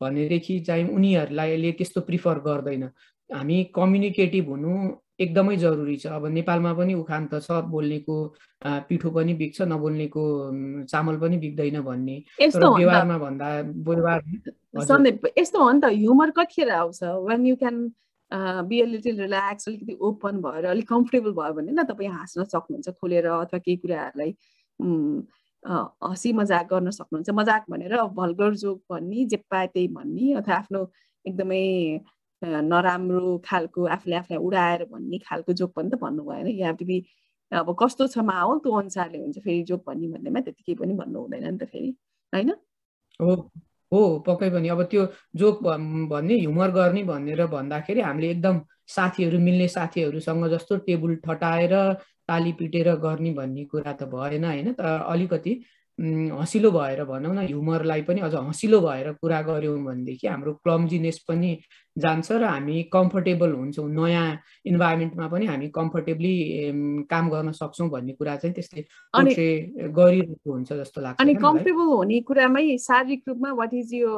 भनेदेखि 0.00 0.60
चाहिँ 0.66 0.88
उनीहरूलाई 0.88 1.72
त्यस्तो 1.78 2.00
प्रिफर 2.08 2.38
गर्दैन। 2.46 2.82
हामी 3.30 3.56
कम्युनिकेटिभ 3.74 4.48
हुनु 4.48 4.72
एकदमै 5.20 5.56
जरुरी 5.56 5.96
छ। 5.96 6.06
अब 6.18 6.26
नेपालमा 6.26 6.72
पनि 6.74 6.94
उखान 6.94 7.26
त 7.32 7.38
छ 7.44 7.62
बोल्नेको 7.68 8.16
पिठो 8.88 9.10
पनि 9.12 9.32
बिग्छ 9.40 9.62
नबोल्नेको 9.72 10.24
चामल 10.90 11.16
पनि 11.22 11.36
बिग्दैन 11.38 11.80
भन्ने। 11.80 12.16
व्यवहारमा 12.40 13.18
भन्दा 13.18 13.48
व्यवहार 13.86 14.20
यस्तो 15.38 15.58
हो 15.62 15.70
नि 15.72 15.80
त। 15.80 15.84
ह्युमर 15.84 16.30
कतिखेर 16.36 16.70
आउँछ? 16.70 17.00
One 17.28 17.46
you 17.46 17.56
can 17.56 17.76
be 18.68 18.80
a 18.80 18.84
little 18.86 19.20
relax 19.20 19.68
अलिकति 19.68 19.96
ओपन 20.08 20.40
भएर 20.42 20.64
अलिक 20.66 20.88
कम्फर्टेबल 20.88 21.32
भयो 21.38 21.52
भने 21.54 21.72
न 21.72 21.84
तपाईँ 21.84 22.10
हाँस्न 22.10 22.44
सक्नुहुन्छ 22.44 22.88
खोलेर 23.00 23.26
अथवा 23.26 23.58
केही 23.58 23.76
कुराहरूलाई 23.76 24.34
हँसी 25.62 26.32
मजाक 26.32 26.66
गर्न 26.70 26.90
सक्नुहुन्छ। 26.90 27.30
मजाक 27.30 27.64
भनेर 27.70 27.96
भल्गर 28.16 28.54
जोक 28.62 28.82
भन्ने 28.90 29.24
जे 29.30 29.36
पाए 29.50 29.66
त्यही 29.74 29.88
भन्ने 29.88 30.32
अथवा 30.40 30.54
आफ्नो 30.54 30.80
एकदमै 31.24 31.64
नराम्रो 32.42 33.38
खालको 33.44 33.84
आफूले 33.96 34.16
आफूलाई 34.16 34.38
उडाएर 34.46 34.84
भन्ने 34.92 35.18
खालको 35.28 35.52
जोक 35.60 35.72
पनि 35.76 35.90
त 35.90 36.00
भन्नु 36.02 36.22
भएन 36.30 36.46
यहाँ 36.48 36.74
टु 36.80 36.84
अब 37.52 37.76
कस्तो 37.80 38.06
छ 38.08 38.18
माहौल 38.26 38.58
त्यो 38.64 38.72
अनुसारले 38.78 39.18
हुन्छ 39.18 39.38
फेरि 39.44 39.62
जोक 39.70 39.84
भन्ने 39.86 40.08
भन्नेमा 40.14 40.40
त्यतिकै 40.48 40.74
पनि 40.80 40.94
भन्नु 41.00 41.20
हुँदैन 41.20 41.44
नि 41.52 41.58
त 41.58 41.68
फेरि 41.72 41.90
होइन? 42.32 42.50
हो 43.92 44.00
पक्कै 44.26 44.50
पनि। 44.50 44.68
अब 44.68 44.82
त्यो 44.90 45.06
जोक 45.36 45.62
भन्ने 46.12 46.34
ह्युमर 46.38 46.70
गर्ने 46.78 47.02
भनेर 47.04 47.46
भन्दाखेरि 47.46 48.00
हामीले 48.00 48.30
एकदम 48.30 48.60
साथीहरू 48.94 49.38
मिल्ने 49.38 49.68
साथीहरूसँग 49.68 50.46
जस्तो 50.52 50.76
टेबल 50.86 51.14
ठटाएर 51.26 51.74
ताली 52.28 52.52
पिटेर 52.58 52.94
गर्ने 53.04 53.32
भन्ने 53.34 53.64
कुरा 53.64 53.92
त 53.92 54.02
भएन 54.14 54.44
होइन? 54.44 54.72
तर 54.72 54.84
अलिकति 54.84 55.52
हँसिलो 55.98 56.70
भएर 56.70 57.04
भनौँ 57.04 57.34
न 57.34 57.38
ह्युमरलाई 57.46 58.02
पनि 58.02 58.20
अझ 58.20 58.34
हँसिलो 58.34 58.80
भएर 58.80 59.12
कुरा 59.20 59.40
गऱ्यौँ 59.42 59.78
भनेदेखि 59.84 60.26
हाम्रो 60.26 60.52
क्लम्जिनेस 60.64 61.18
पनि 61.28 61.50
जान्छ 61.96 62.32
र 62.32 62.44
हामी 62.44 62.82
कम्फर्टेबल 62.92 63.52
हुन्छौँ। 63.52 63.88
नयाँ 63.90 64.26
इन्भाइरोमेन्टमा 64.66 65.26
पनि 65.28 65.46
हामी 65.46 65.68
कम्फर्टेबली 65.68 66.34
काम 67.10 67.30
गर्न 67.30 67.52
सक्छौँ 67.52 67.88
भन्ने 67.90 68.12
कुरा 68.12 68.36
चाहिँ 68.36 68.54
त्यसले 68.54 69.88
गरिरहेको 69.92 70.52
हुन्छ 70.52 70.72
जस्तो 70.72 71.00
लाग्छ 71.00 71.20
अनि 71.20 71.34
कम्फर्टेबल 71.34 71.86
हुने 71.92 72.20
कुरामै 72.24 72.66
शारीरिक 72.78 73.22
रूपमा 73.28 73.52
वाट 73.52 73.74
इज 73.74 73.94
यो 73.94 74.12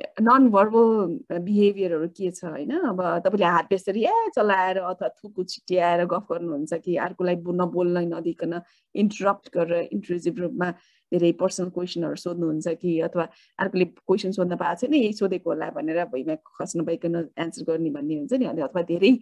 नन 0.00 0.48
भर्बल 0.50 1.38
बिहेभियरहरू 1.42 2.06
के 2.16 2.30
छ 2.30 2.44
होइन? 2.44 2.70
अब 2.90 3.00
तपाईँले 3.24 3.46
हात 3.46 3.66
बेसरी 3.70 4.04
ए 4.06 4.30
चलाएर 4.34 4.78
अथवा 4.78 5.08
थुकु 5.18 5.44
छिट्याएर 5.44 6.04
गफ 6.06 6.26
गर्नुहुन्छ 6.32 6.74
कि? 6.84 6.96
अर्कोलाई 7.06 7.36
नबोल्न 7.60 7.98
नदिकन 8.14 8.60
इन्टरप्ट 8.94 9.50
गरेर 9.56 9.88
इन्ट्रुजिभ 9.92 10.38
रूपमा 10.40 10.70
धेरै 11.12 11.32
पर्सनल 11.40 11.68
क्वेसनहरू 11.74 12.14
सोध्नुहुन्छ 12.14 12.68
कि? 12.82 13.00
अथवा 13.10 13.26
अर्कोले 13.58 13.84
क्वेसन 14.06 14.32
सोध्न 14.38 14.56
पाएको 14.62 14.86
छैन 14.86 14.94
यही 14.94 15.12
सोधेको 15.18 15.50
होला 15.50 15.70
भनेर 15.74 16.04
भुइँमा 16.14 16.34
खस्न 16.46 16.84
पाइकन 16.86 17.16
एन्सर 17.34 17.64
गर्ने 17.70 17.90
भन्ने 17.90 18.14
हुन्छ 18.22 18.32
नि? 18.38 18.44
अनि 18.46 18.62
अथवा 18.70 18.82
धेरै 18.92 19.12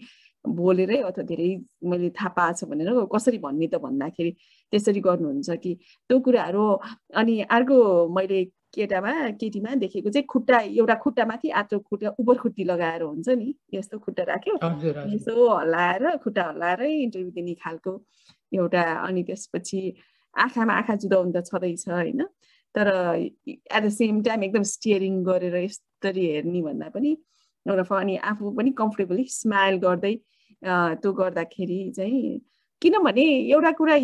बोलेरै 0.44 1.00
अथवा 1.08 1.24
धेरै 1.24 1.48
मैले 1.88 2.10
थाहा 2.20 2.28
पाएको 2.36 2.58
छ 2.60 2.68
भनेर 2.68 2.92
कसरी 3.16 3.38
भन्ने 3.48 3.66
त 3.72 3.80
भन्दाखेरि 3.80 4.30
त्यसरी 4.72 5.00
गर्नुहुन्छ 5.08 5.50
कि? 5.64 5.72
त्यो 6.10 6.20
कुराहरू 6.20 6.68
अनि 7.16 7.40
अर्को 7.48 7.80
मैले 8.12 8.44
केटामा 8.76 9.12
केटीमा 9.40 9.74
देखेको 9.82 10.10
चाहिँ 10.10 10.26
खुट्टा 10.32 10.58
एउटा 10.60 10.94
खुट्टामाथि 11.04 11.48
आचो 11.60 11.78
खुट्टा 11.88 12.08
उपर 12.20 12.36
खुट्टी 12.38 12.64
लगाएर 12.64 13.02
हुन्छ 13.02 13.28
नि 13.28 13.54
यस्तो 13.74 13.98
खुट्टा 13.98 14.22
राख्यो। 14.32 14.54
यसो 15.14 15.48
हल्लाएर 15.48 16.16
खुट्टा 16.24 16.42
हल्लाएरै 16.48 16.92
इन्टरभ्यू 17.02 17.30
दिने 17.38 17.54
खालको 17.64 17.92
एउटा 18.52 18.82
अनि 19.06 19.22
त्यसपछि 19.28 19.80
आँखामा 20.34 20.72
आँखा 20.74 20.94
जुदाउनु 21.02 21.32
त 21.32 21.44
छँदैछ 21.48 21.88
होइन। 21.88 22.22
तर 22.74 22.88
एट 23.48 23.82
द 23.82 23.88
सेम 23.90 24.22
टाइम 24.22 24.42
एकदम 24.44 24.62
स्टियरिङ 24.70 25.22
गरेर 25.24 25.56
यसरी 25.56 26.26
हेर्ने 26.26 26.62
भन्दा 26.62 26.88
पनि 26.92 27.16
एउटा 27.66 27.96
अनि 27.96 28.16
आफू 28.30 28.50
पनि 28.58 28.70
कम्फर्टेबली 28.78 29.24
स्माइल 29.32 29.78
गर्दै 29.86 30.14
त्यो 30.62 31.12
गर्दाखेरि 31.12 31.80
चाहिँ 31.96 32.40
किनभने 32.82 33.24
एउटा 33.50 33.70
कुरा 33.72 33.98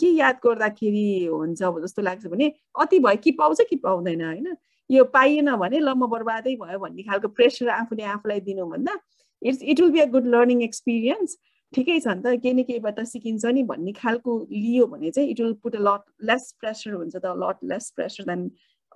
के 0.00 0.08
याद 0.16 0.36
गर्दाखेरि 0.44 1.26
हुन्छ 1.32 1.62
जस्तो 1.62 2.02
लाग्छ 2.02 2.26
भने 2.26 2.52
अति 2.80 2.98
भयो 2.98 3.16
कि 3.24 3.30
पाउँछ 3.40 3.60
कि 3.70 3.76
पाउँदैन 3.84 4.22
होइन? 4.24 4.56
यो 4.90 5.04
पाइएन 5.12 5.54
भने 5.56 5.78
ल 5.78 5.94
म 5.96 6.06
बर्बादै 6.08 6.54
भयो 6.56 6.78
भन्ने 6.78 7.02
खालको 7.02 7.28
प्रेसर 7.28 7.68
आफूले 7.70 8.02
आफूलाई 8.14 8.40
दिनुभन्दा 8.48 8.98
it's 9.42 9.62
it 9.62 9.80
will 9.80 9.90
be 9.90 10.00
a 10.00 10.06
good 10.12 10.26
learning 10.34 10.62
experience 10.62 11.36
ठिकै 11.72 11.98
छ 12.00 12.06
नि 12.08 12.22
त? 12.22 12.40
केही 12.42 12.54
न 12.54 12.62
केहीबाट 12.64 13.00
सिकिन्छ 13.12 13.44
नि 13.44 13.62
भन्ने 13.70 13.92
खालको 13.92 14.38
लियो 14.50 14.86
भने 14.86 15.10
चाहिँ 15.10 15.30
it 15.30 15.40
will 15.40 15.52
put 15.62 15.76
a 15.76 15.80
lot 15.80 16.02
less 16.30 16.52
pressure 16.60 16.94
हुन्छ 16.94 17.16
त? 17.16 17.26
लट 17.26 17.64
लेस 17.64 17.90
प्रेसर 17.96 18.24
देन 18.24 18.50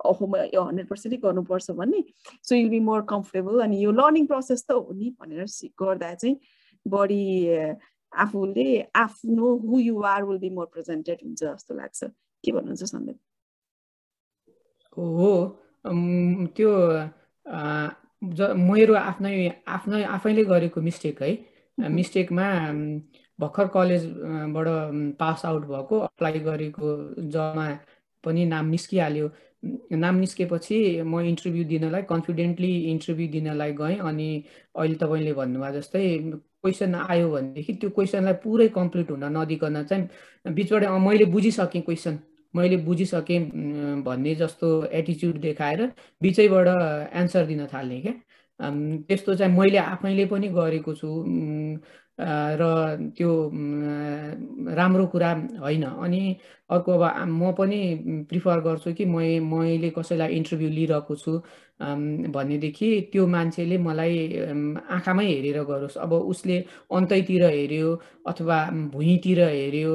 ओहो 0.05 0.25
यो 0.53 0.61
हन्ड्रेड 0.63 0.87
पर्सेन्टै 0.87 1.17
गर्नुपर्छ 1.23 1.71
भन्ने। 1.77 2.03
So 2.43 2.55
will 2.55 2.69
be 2.69 2.79
more 2.79 3.01
comfortable 3.09 3.61
अनि 3.63 3.83
यो 3.83 3.91
लर्निङ 3.91 4.25
प्रोसेस 4.25 4.65
त 4.69 4.71
हो 4.71 4.93
नि 4.95 5.13
भनेर 5.21 5.45
गर्दा 5.81 6.13
चाहिँ 6.13 6.35
बढी 6.85 7.23
आफूले 8.13 8.67
आफ्नो 8.95 9.55
who 9.67 9.79
you 9.79 10.01
are 10.11 10.23
will 10.25 10.37
be 10.39 10.49
more 10.49 10.65
presented 10.73 11.17
हुन्छ 11.23 11.43
जस्तो 11.43 11.75
लाग्छ। 11.75 12.03
के 12.43 12.51
भन्नुहुन्छ 12.51 12.83
सन्दीप? 12.83 13.17
हो 14.97 15.31
त्यो 16.55 16.71
मेरो 18.69 18.93
आफ्नै 18.95 19.33
आफ्नै 19.75 20.03
आफैले 20.15 20.43
गरेको 20.45 20.81
मिस्टेक 20.81 21.21
है। 21.23 21.31
मिस्टेकमा 21.77 22.47
भर्खर 23.39 23.67
कलेजबाट 23.75 24.67
पास 25.19 25.45
आउट 25.45 25.65
भएको 25.67 25.99
अप्लाई 26.07 26.39
गरेको 26.49 26.87
जमा 27.35 27.67
पनि 28.23 28.45
नाम 28.45 28.65
निस्किहाल्यो। 28.75 29.29
नाम 30.03 30.15
निस्केपछि 30.15 30.77
म 31.03 31.19
इन्टरभ्यू 31.31 31.63
दिनलाई 31.69 32.01
कन्फिडेन्टली 32.09 32.71
इन्टरभ्यू 32.91 33.27
दिनलाई 33.31 33.71
गएँ 33.79 33.97
अनि 34.09 34.27
अहिले 34.75 34.95
तपाईँले 35.03 35.33
भन्नुभयो 35.39 35.71
जस्तै 35.79 36.03
क्वेसन 36.63 36.95
आयो 36.95 37.29
भनेदेखि 37.31 37.73
त्यो 37.81 37.89
क्वेसनलाई 37.89 38.33
पुरै 38.43 38.67
कम्प्लिट 38.77 39.11
हुन 39.11 39.23
नदिकन 39.37 39.83
चाहिँ 39.83 40.53
बिचबाट 40.53 40.83
मैले 41.07 41.25
बुझिसकेँ 41.35 41.81
क्वेसन। 41.81 42.19
मैले 42.53 42.77
बुझिसकेँ 42.85 43.39
भन्ने 44.03 44.33
जस्तो 44.35 44.67
एटिच्युड 44.99 45.37
देखाएर 45.41 45.81
बिचैबाट 46.21 46.67
एन्सर 47.21 47.45
दिन 47.45 47.65
थाल्ने 47.73 47.99
क्या। 48.01 48.13
त्यस्तो 49.07 49.35
चाहिँ 49.35 49.57
मैले 49.57 49.77
आफैले 49.77 50.25
पनि 50.25 50.47
गरेको 50.57 50.93
छु। 50.95 51.07
र 52.19 52.63
त्यो 53.17 53.31
राम्रो 54.77 55.05
कुरा 55.07 55.31
होइन। 55.59 55.83
अनि 55.83 56.21
अर्को 56.69 56.91
अब 56.91 57.03
म 57.29 57.51
पनि 57.57 57.79
प्रिफर 58.29 58.59
गर्छु 58.61 58.93
कि 58.93 59.05
मै 59.05 59.39
मैले 59.39 59.89
कसैलाई 59.97 60.29
इन्टरभ्यू 60.37 60.69
लिइरहेको 60.69 61.15
छु 61.15 61.31
भनेदेखि 62.35 62.89
त्यो 63.11 63.27
मान्छेले 63.27 63.77
मलाई 63.79 64.17
आँखामै 64.91 65.25
हेरेर 65.25 65.63
गरोस्। 65.63 65.97
अब 65.97 66.13
उसले 66.13 66.57
अन्तैतिर 66.91 67.43
हेऱ्यो 67.45 67.89
अथवा 68.27 68.57
भुइँतिर 68.93 69.39
हेऱ्यो 69.47 69.93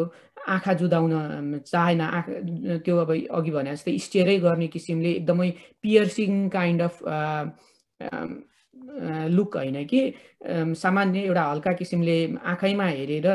आँखा 0.48 0.72
जुदाउन 0.80 1.60
चाहेन 1.66 2.00
आँखा 2.00 2.78
त्यो 2.84 2.96
अब 3.04 3.10
अघि 3.36 3.50
भने 3.50 3.70
जस्तै 3.76 3.98
स्टेरै 3.98 4.38
गर्ने 4.40 4.66
किसिमले 4.74 5.10
एकदमै 5.12 5.50
पियर्सिङ 5.82 6.48
काइन्ड 6.48 6.82
अफ 6.82 6.94
लुक 9.30 9.56
होइन 9.56 9.84
कि 9.86 10.00
सामान्य 10.76 11.20
एउटा 11.20 11.42
हल्का 11.42 11.72
किसिमले 11.72 12.16
आँखैमा 12.44 12.86
हेरेर 12.86 13.26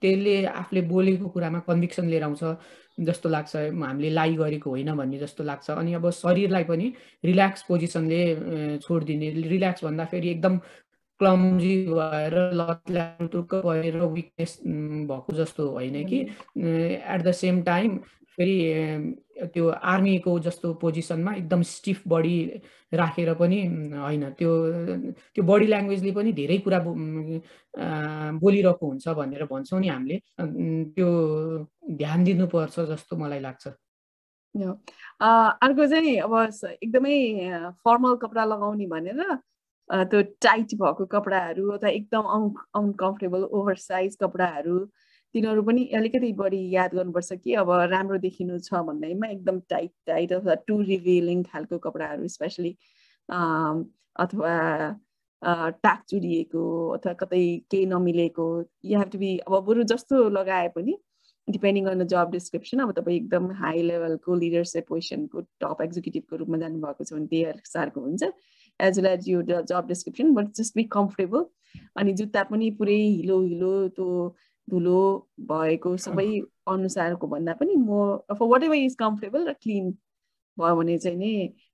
त्यसले 0.00 0.44
आफूले 0.46 0.80
बोलेको 0.88 1.28
कुरामा 1.28 1.58
कन्भिक्सन 1.68 2.08
लिएर 2.08 2.22
आउँछ 2.22 2.42
जस्तो 3.00 3.28
लाग्छ 3.28 3.56
हामीले 3.56 4.10
लाइ 4.10 4.34
गरेको 4.36 4.70
होइन 4.70 4.94
भन्ने 4.96 5.18
जस्तो 5.18 5.44
लाग्छ। 5.44 5.70
अनि 5.70 5.94
अब 5.94 6.10
शरीरलाई 6.10 6.64
पनि 6.64 6.92
रिल्याक्स 7.24 7.62
पोजिसनले 7.68 8.22
छोडिदिने। 8.78 9.30
रिल्याक्स 9.48 9.84
भन्दा 9.84 10.04
फेरि 10.04 10.30
एकदम 10.30 10.58
क्लम्जी 11.20 11.76
भएर 11.86 12.34
लत 12.54 12.92
टुक्क 13.32 13.54
भएर 13.66 13.96
विकनेस 13.98 14.58
भएको 15.10 15.32
जस्तो 15.32 15.68
होइन 15.70 16.04
कि 16.06 16.20
एट 16.20 17.22
द 17.22 17.32
सेम 17.32 17.62
टाइम 17.62 17.98
फेरि 18.38 18.56
त्यो 19.54 19.68
आर्मीको 19.92 20.38
जस्तो 20.40 20.72
पोजिसनमा 20.82 21.34
एकदम 21.34 21.62
स्टिफ 21.62 22.02
बडी 22.08 22.36
राखेर 22.92 23.32
पनि 23.34 23.58
होइन 23.96 24.24
त्यो 24.38 24.50
त्यो 25.34 25.44
बडी 25.44 25.66
ल्याङ्ग्वेजले 25.66 26.12
पनि 26.18 26.32
धेरै 26.32 26.58
कुरा 26.66 26.78
बोलिरहेको 28.42 28.86
हुन्छ 28.86 29.08
भनेर 29.20 29.44
भन्छौँ 29.52 29.80
नि 29.80 29.88
हामीले। 29.88 30.18
त्यो 30.94 31.08
ध्यान 31.98 32.24
दिनुपर्छ 32.24 32.80
जस्तो 32.90 33.16
मलाई 33.16 33.40
लाग्छ। 33.40 33.66
अर्को 34.54 35.86
चाहिँ 35.86 36.16
अब 36.20 36.34
एकदमै 36.82 37.16
फर्मल 37.84 38.14
कपडा 38.22 38.44
लगाउने 38.44 38.86
भनेर 38.86 39.22
त्यो 39.90 40.22
टाइट 40.42 40.74
भएको 40.82 41.06
कपडाहरू 41.06 41.70
अथवा 41.70 41.90
एकदम 41.90 42.24
अन 42.36 42.42
अनकम्फर्टेबल 42.80 43.42
ओभर 43.50 43.76
साइज 43.78 44.16
कपडाहरू 44.22 44.78
तिनीहरू 45.34 45.62
पनि 45.62 45.84
अलिकति 45.98 46.32
बढी 46.40 46.58
याद 46.74 46.94
गर्नुपर्छ 46.94 47.32
कि 47.44 47.54
अब 47.62 47.70
राम्रो 47.92 48.18
देखिनु 48.24 48.58
छ 48.66 48.82
भन्दैमा 48.90 49.28
एकदम 49.28 49.58
टाइट 49.70 49.90
टाइट 50.06 50.32
अथवा 50.32 50.54
टु 50.68 50.80
रिभिलिङ 50.90 51.42
खालको 51.44 51.78
कपडाहरू 51.86 52.28
स्पेसली 52.34 52.76
अथवा 53.28 54.52
टाक 55.86 56.04
चुडिएको 56.08 56.62
अथवा 56.90 57.12
कतै 57.22 57.42
केही 57.70 57.86
नमिलेको। 57.86 58.46
यु 58.84 58.98
हेभ 58.98 59.10
टु 59.12 59.18
बी 59.18 59.36
अब 59.38 59.64
बरु 59.66 59.82
जस्तो 59.94 60.28
लगाए 60.36 60.68
पनि 60.76 60.96
depending 61.48 61.86
on 61.86 61.98
the 61.98 62.06
job 62.08 62.30
description 62.32 62.78
अब 62.80 62.92
तपाईँ 62.98 63.16
एकदम 63.16 63.50
हाई 63.56 63.82
लेभलको 63.82 64.34
लिडरसिप 64.36 64.86
पोजिसनको 64.88 65.40
टप 65.64 65.82
एक्जिक्युटिभको 65.82 66.36
रूपमा 66.36 66.58
जानुभएको 66.58 67.04
छ 67.04 67.12
भने 67.12 67.26
त्यही 67.26 67.44
अनुसारको 67.50 68.00
हुन्छ। 68.00 68.22
As 68.80 68.98
well 68.98 69.06
as 69.12 69.28
you 69.28 69.42
job 69.50 69.86
description 69.88 70.32
but 70.34 70.46
just 70.60 70.76
be 70.76 70.84
comfortable 70.96 71.44
अनि 72.00 72.12
जुत्ता 72.22 72.42
पनि 72.50 72.70
पुरै 72.78 72.96
हिलो 72.96 73.40
हिलो 73.42 73.72
त्यो 73.98 74.08
धुलो 74.68 75.00
भएको 75.50 75.96
सबै 75.96 76.26
अनुसारको 76.72 77.26
भन्दा 77.26 77.52
पनि 77.60 77.74
म 77.76 78.34
for 78.38 78.46
what 78.52 78.62
ever 78.62 78.76
is 78.76 78.94
comfortable 78.98 79.48
र 79.48 79.52
क्लिन 79.62 79.90
भयो 80.56 80.76
भने 80.76 80.98
चाहिँ 80.98 81.18
नि 81.18 81.32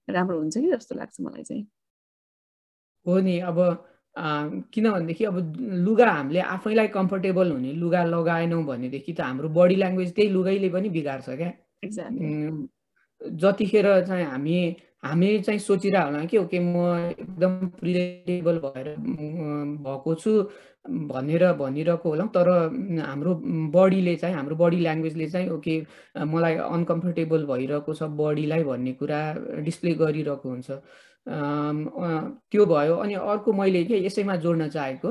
राम्रो 0.09 0.39
हुन्छ 0.39 0.59
कि 0.59 0.71
जस्तो 0.71 0.95
लाग्छ 0.95 1.21
मलाई 1.21 1.43
चाहिँ। 1.43 1.65
हो 3.07 3.21
नि 3.21 3.39
अब 3.41 3.59
किनभनेदेखि 4.75 5.25
अब 5.25 5.37
लुगा 5.87 6.11
हामीले 6.11 6.41
आफैलाई 6.41 6.89
कम्फर्टेबल 6.99 7.51
हुने 7.53 7.73
लुगा 7.73 8.05
लगाएनौँ 8.05 8.65
भनेदेखि 8.65 9.13
त 9.13 9.21
हाम्रो 9.21 9.49
बडी 9.49 9.77
ल्याङ्ग्वेज 9.77 10.15
त्यही 10.15 10.29
लुगैले 10.31 10.69
पनि 10.69 10.89
बिगार्छ 10.91 11.29
क्या। 11.31 11.53
जतिखेर 13.21 13.87
चाहिँ 14.07 14.25
हामी 14.25 14.57
हामी 15.05 15.39
चाहिँ 15.43 15.59
सोचिरह 15.61 16.03
होला 16.03 16.25
कि 16.25 16.37
ओके 16.39 16.59
म 16.61 16.75
एकदम 17.11 17.53
प्रिजेन्टेबल 17.81 18.59
भएर 18.59 18.89
भएको 19.87 20.15
छु 20.15 20.33
भनेर 20.89 21.53
भनिरहेको 21.61 22.09
होला 22.09 22.25
तर 22.35 22.49
हाम्रो 23.07 23.35
बडीले 23.75 24.15
चाहिँ 24.17 24.35
हाम्रो 24.35 24.57
बडी 24.57 24.77
ल्याङ्ग्वेजले 24.77 25.27
चाहिँ 25.31 25.49
ओके 25.51 25.75
मलाई 26.25 26.55
अनकम्फर्टेबल 26.57 27.45
भइरहेको 27.47 27.95
छ 27.95 28.03
बडीलाई 28.21 28.65
भन्ने 28.65 28.93
कुरा 29.01 29.21
डिस्प्ले 29.65 29.93
गरिरहेको 30.01 30.49
हुन्छ। 30.49 30.71
त्यो 32.51 32.67
भयो। 32.67 32.95
अनि 32.97 33.15
अर्को 33.15 33.53
मैले 33.53 33.85
के 33.85 34.05
यसैमा 34.07 34.37
जोड्न 34.41 34.69
चाहेको 34.69 35.09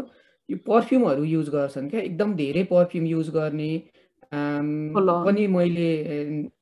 यो 0.50 0.58
पर्फ्युमहरू 0.68 1.24
युज 1.24 1.50
गर्छन् 1.50 1.90
क्या 1.90 2.02
एकदम 2.02 2.34
धेरै 2.36 2.64
पर्फ्युम 2.74 3.06
युज 3.06 3.30
गर्ने। 3.30 3.72
पनि 4.34 5.48
मैले 5.48 5.90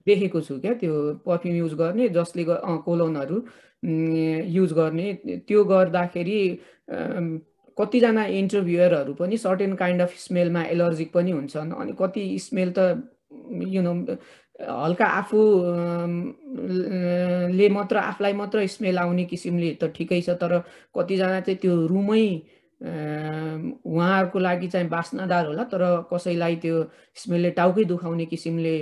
देखेको 0.08 0.42
छु 0.42 0.60
क्या 0.60 0.74
त्यो 0.84 0.94
पर्फ्युम 1.26 1.56
युज 1.56 1.74
गर्ने 1.80 2.10
जसले 2.12 2.44
कोलोनहरू 2.86 3.38
युज 4.52 4.74
गर्ने। 4.74 5.14
त्यो 5.48 5.64
गर्दाखेरि 5.64 6.40
कतिजना 7.80 8.26
इन्टरभ्युअरहरू 8.40 9.14
पनि 9.14 9.38
सर्टेन 9.38 9.76
काइन्ड 9.76 10.02
अफ 10.02 10.18
स्मेलमा 10.18 10.64
एलर्जिक 10.76 11.14
पनि 11.14 11.32
हुन्छन्। 11.32 11.72
अनि 11.72 11.94
कति 12.00 12.24
स्मेल 12.40 12.74
त 12.78 12.80
यु 13.76 13.82
नो 13.82 13.94
हल्का 14.60 15.06
आफू 15.06 15.40
ले 17.58 17.70
मात्र 17.70 17.98
आफूलाई 17.98 18.34
मात्र 18.34 18.66
स्मेल 18.76 18.98
आउने 18.98 19.26
किसिमले 19.32 19.70
त 19.82 19.92
ठिकै 19.96 20.22
छ 20.22 20.30
तर 20.42 20.60
कतिजना 20.98 21.40
चाहिँ 21.40 21.60
त्यो 21.62 21.76
रुमै 21.88 22.28
उहाँहरूको 22.82 24.40
लागि 24.40 24.68
चाहिँ 24.70 24.88
बास्नादार 24.90 25.46
होला 25.48 25.64
तर 25.74 25.84
कसैलाई 26.14 26.56
त्यो 26.64 26.84
स्मेलले 27.22 27.52
टाउकै 27.58 27.84
दुखाउने 27.90 28.26
किसिमले 28.34 28.76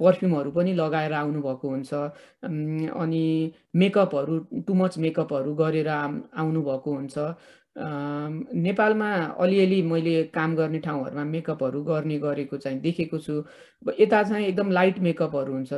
पर्फ्युमहरू 0.00 0.50
पनि 0.50 0.72
लगाएर 0.74 1.12
आउनुभएको 1.12 1.68
हुन्छ। 1.68 1.92
अनि 3.02 3.24
मेकअपहरू 3.82 4.38
टु 4.66 4.74
मच 4.74 4.98
मेकअपहरू 4.98 5.54
गरेर 5.54 5.88
आउनुभएको 5.88 6.90
हुन्छ। 6.94 7.16
नेपालमा 7.78 9.08
अलिअलि 9.40 9.80
मैले 9.82 10.22
काम 10.34 10.54
गर्ने 10.56 10.78
ठाउँहरूमा 10.80 11.24
मेकअपहरू 11.24 11.82
गर्ने 11.84 12.18
गरेको 12.18 12.56
चाहिँ 12.56 12.80
देखेको 12.80 13.18
छु। 13.18 13.42
यता 14.00 14.22
चाहिँ 14.22 14.46
एकदम 14.46 14.70
लाइट 14.70 14.98
मेकअपहरू 14.98 15.52
हुन्छ। 15.52 15.72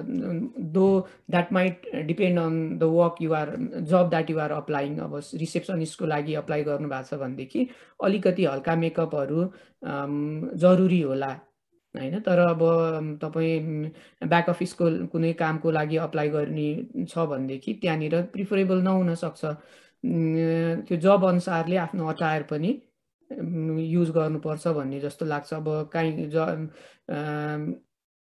Though 0.74 0.86
that 1.30 1.52
might 1.52 1.90
depend 2.06 2.38
on 2.38 2.78
the 2.78 2.82
work 2.92 3.16
you're 3.22 3.54
job 3.90 4.08
that 4.10 4.30
you're 4.30 4.50
applying 4.52 4.96
अब 4.98 5.20
रिसेप्सनिस्टको 5.34 6.06
लागि 6.06 6.34
अप्लाई 6.34 6.64
गर्नु 6.64 6.88
भएको 6.88 7.16
छ 7.16 7.20
भनेदेखि 7.20 7.68
अलिकति 8.04 8.44
हल्का 8.44 8.76
मेकअपहरू 8.76 9.44
जरुरी 10.56 11.00
होला 11.02 11.32
होइन? 11.94 12.18
तर 12.20 12.38
अब 12.38 13.18
तपाईँ 13.22 13.90
ब्याक 14.24 14.50
अफिसको 14.50 14.90
कुनै 15.12 15.32
कामको 15.34 15.70
लागि 15.70 15.96
अप्लाई 16.06 16.28
गर्ने 16.30 16.68
छ 17.04 17.18
भनेदेखि 17.28 17.72
त्यहाँनिर 17.82 18.20
प्रिफरेबल 18.32 18.82
नहुन 18.82 19.14
सक्छ। 19.14 19.44
त्यो 20.04 20.96
जब 20.96 21.24
अनुसारले 21.24 21.76
आफ्नो 21.76 22.06
अटायर 22.08 22.42
पनि 22.50 22.70
युज 23.30 24.10
गर्नुपर्छ 24.10 24.68
भन्ने 24.68 25.00
जस्तो 25.00 25.26
लाग्छ। 25.26 25.52
अब 25.54 25.90
काहीँ 25.92 26.30
ज 26.34 26.36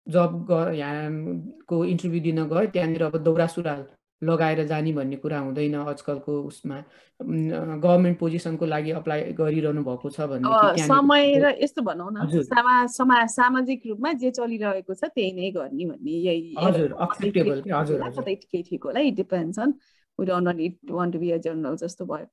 जब 0.08 0.32
ग 0.50 0.74
यहाँको 0.76 1.84
इन्टरभ्यू 1.86 2.22
दिन 2.24 2.44
गयो 2.48 2.66
त्यहाँनिर 2.74 3.04
अब 3.04 3.18
दौरा 3.24 3.48
सुरुवाल 3.48 3.86
लगाएर 4.22 4.64
जाने 4.68 4.92
भन्ने 4.94 5.16
कुरा 5.22 5.40
हुँदैन 5.40 5.76
आजकलको 5.76 6.34
उसमा। 6.44 6.78
गभर्मेन्ट 7.20 8.18
पोजिसनको 8.20 8.66
लागि 8.66 8.92
अप्लाई 8.92 9.22
गरिरहनु 9.38 9.84
भएको 9.84 10.10
छ 10.10 10.22
भने 10.32 10.84
समय 10.84 11.38
र 11.44 11.54
यस्तो 11.62 11.82
भनौँ 11.82 12.10
न 12.14 12.88
समा 12.90 13.26
सामाजिक 13.28 13.82
रूपमा 13.88 14.14
जे 14.24 14.32
चलिरहेको 14.32 14.94
छ 14.94 15.04
त्यही 15.14 15.32
नै 15.34 15.52
गर्ने 15.52 15.86
भन्ने 15.86 16.12
यही 16.26 16.56
हजुर 16.58 16.96
एक्सेप्टेबल 17.04 17.62
हजुर 17.72 18.00
केही 18.26 18.64
ठिक 18.64 18.84
होला 18.84 19.00
it 19.12 19.16
depends 19.16 19.60
on 19.60 19.74
we 20.20 20.26
don't 20.26 20.46
want 20.48 20.62
it 20.62 20.92
want 20.92 21.14
to 21.14 21.20
be 21.20 21.32
a 21.32 21.38
general 21.46 21.76
जस्तो 21.78 22.06
भयो। 22.06 22.28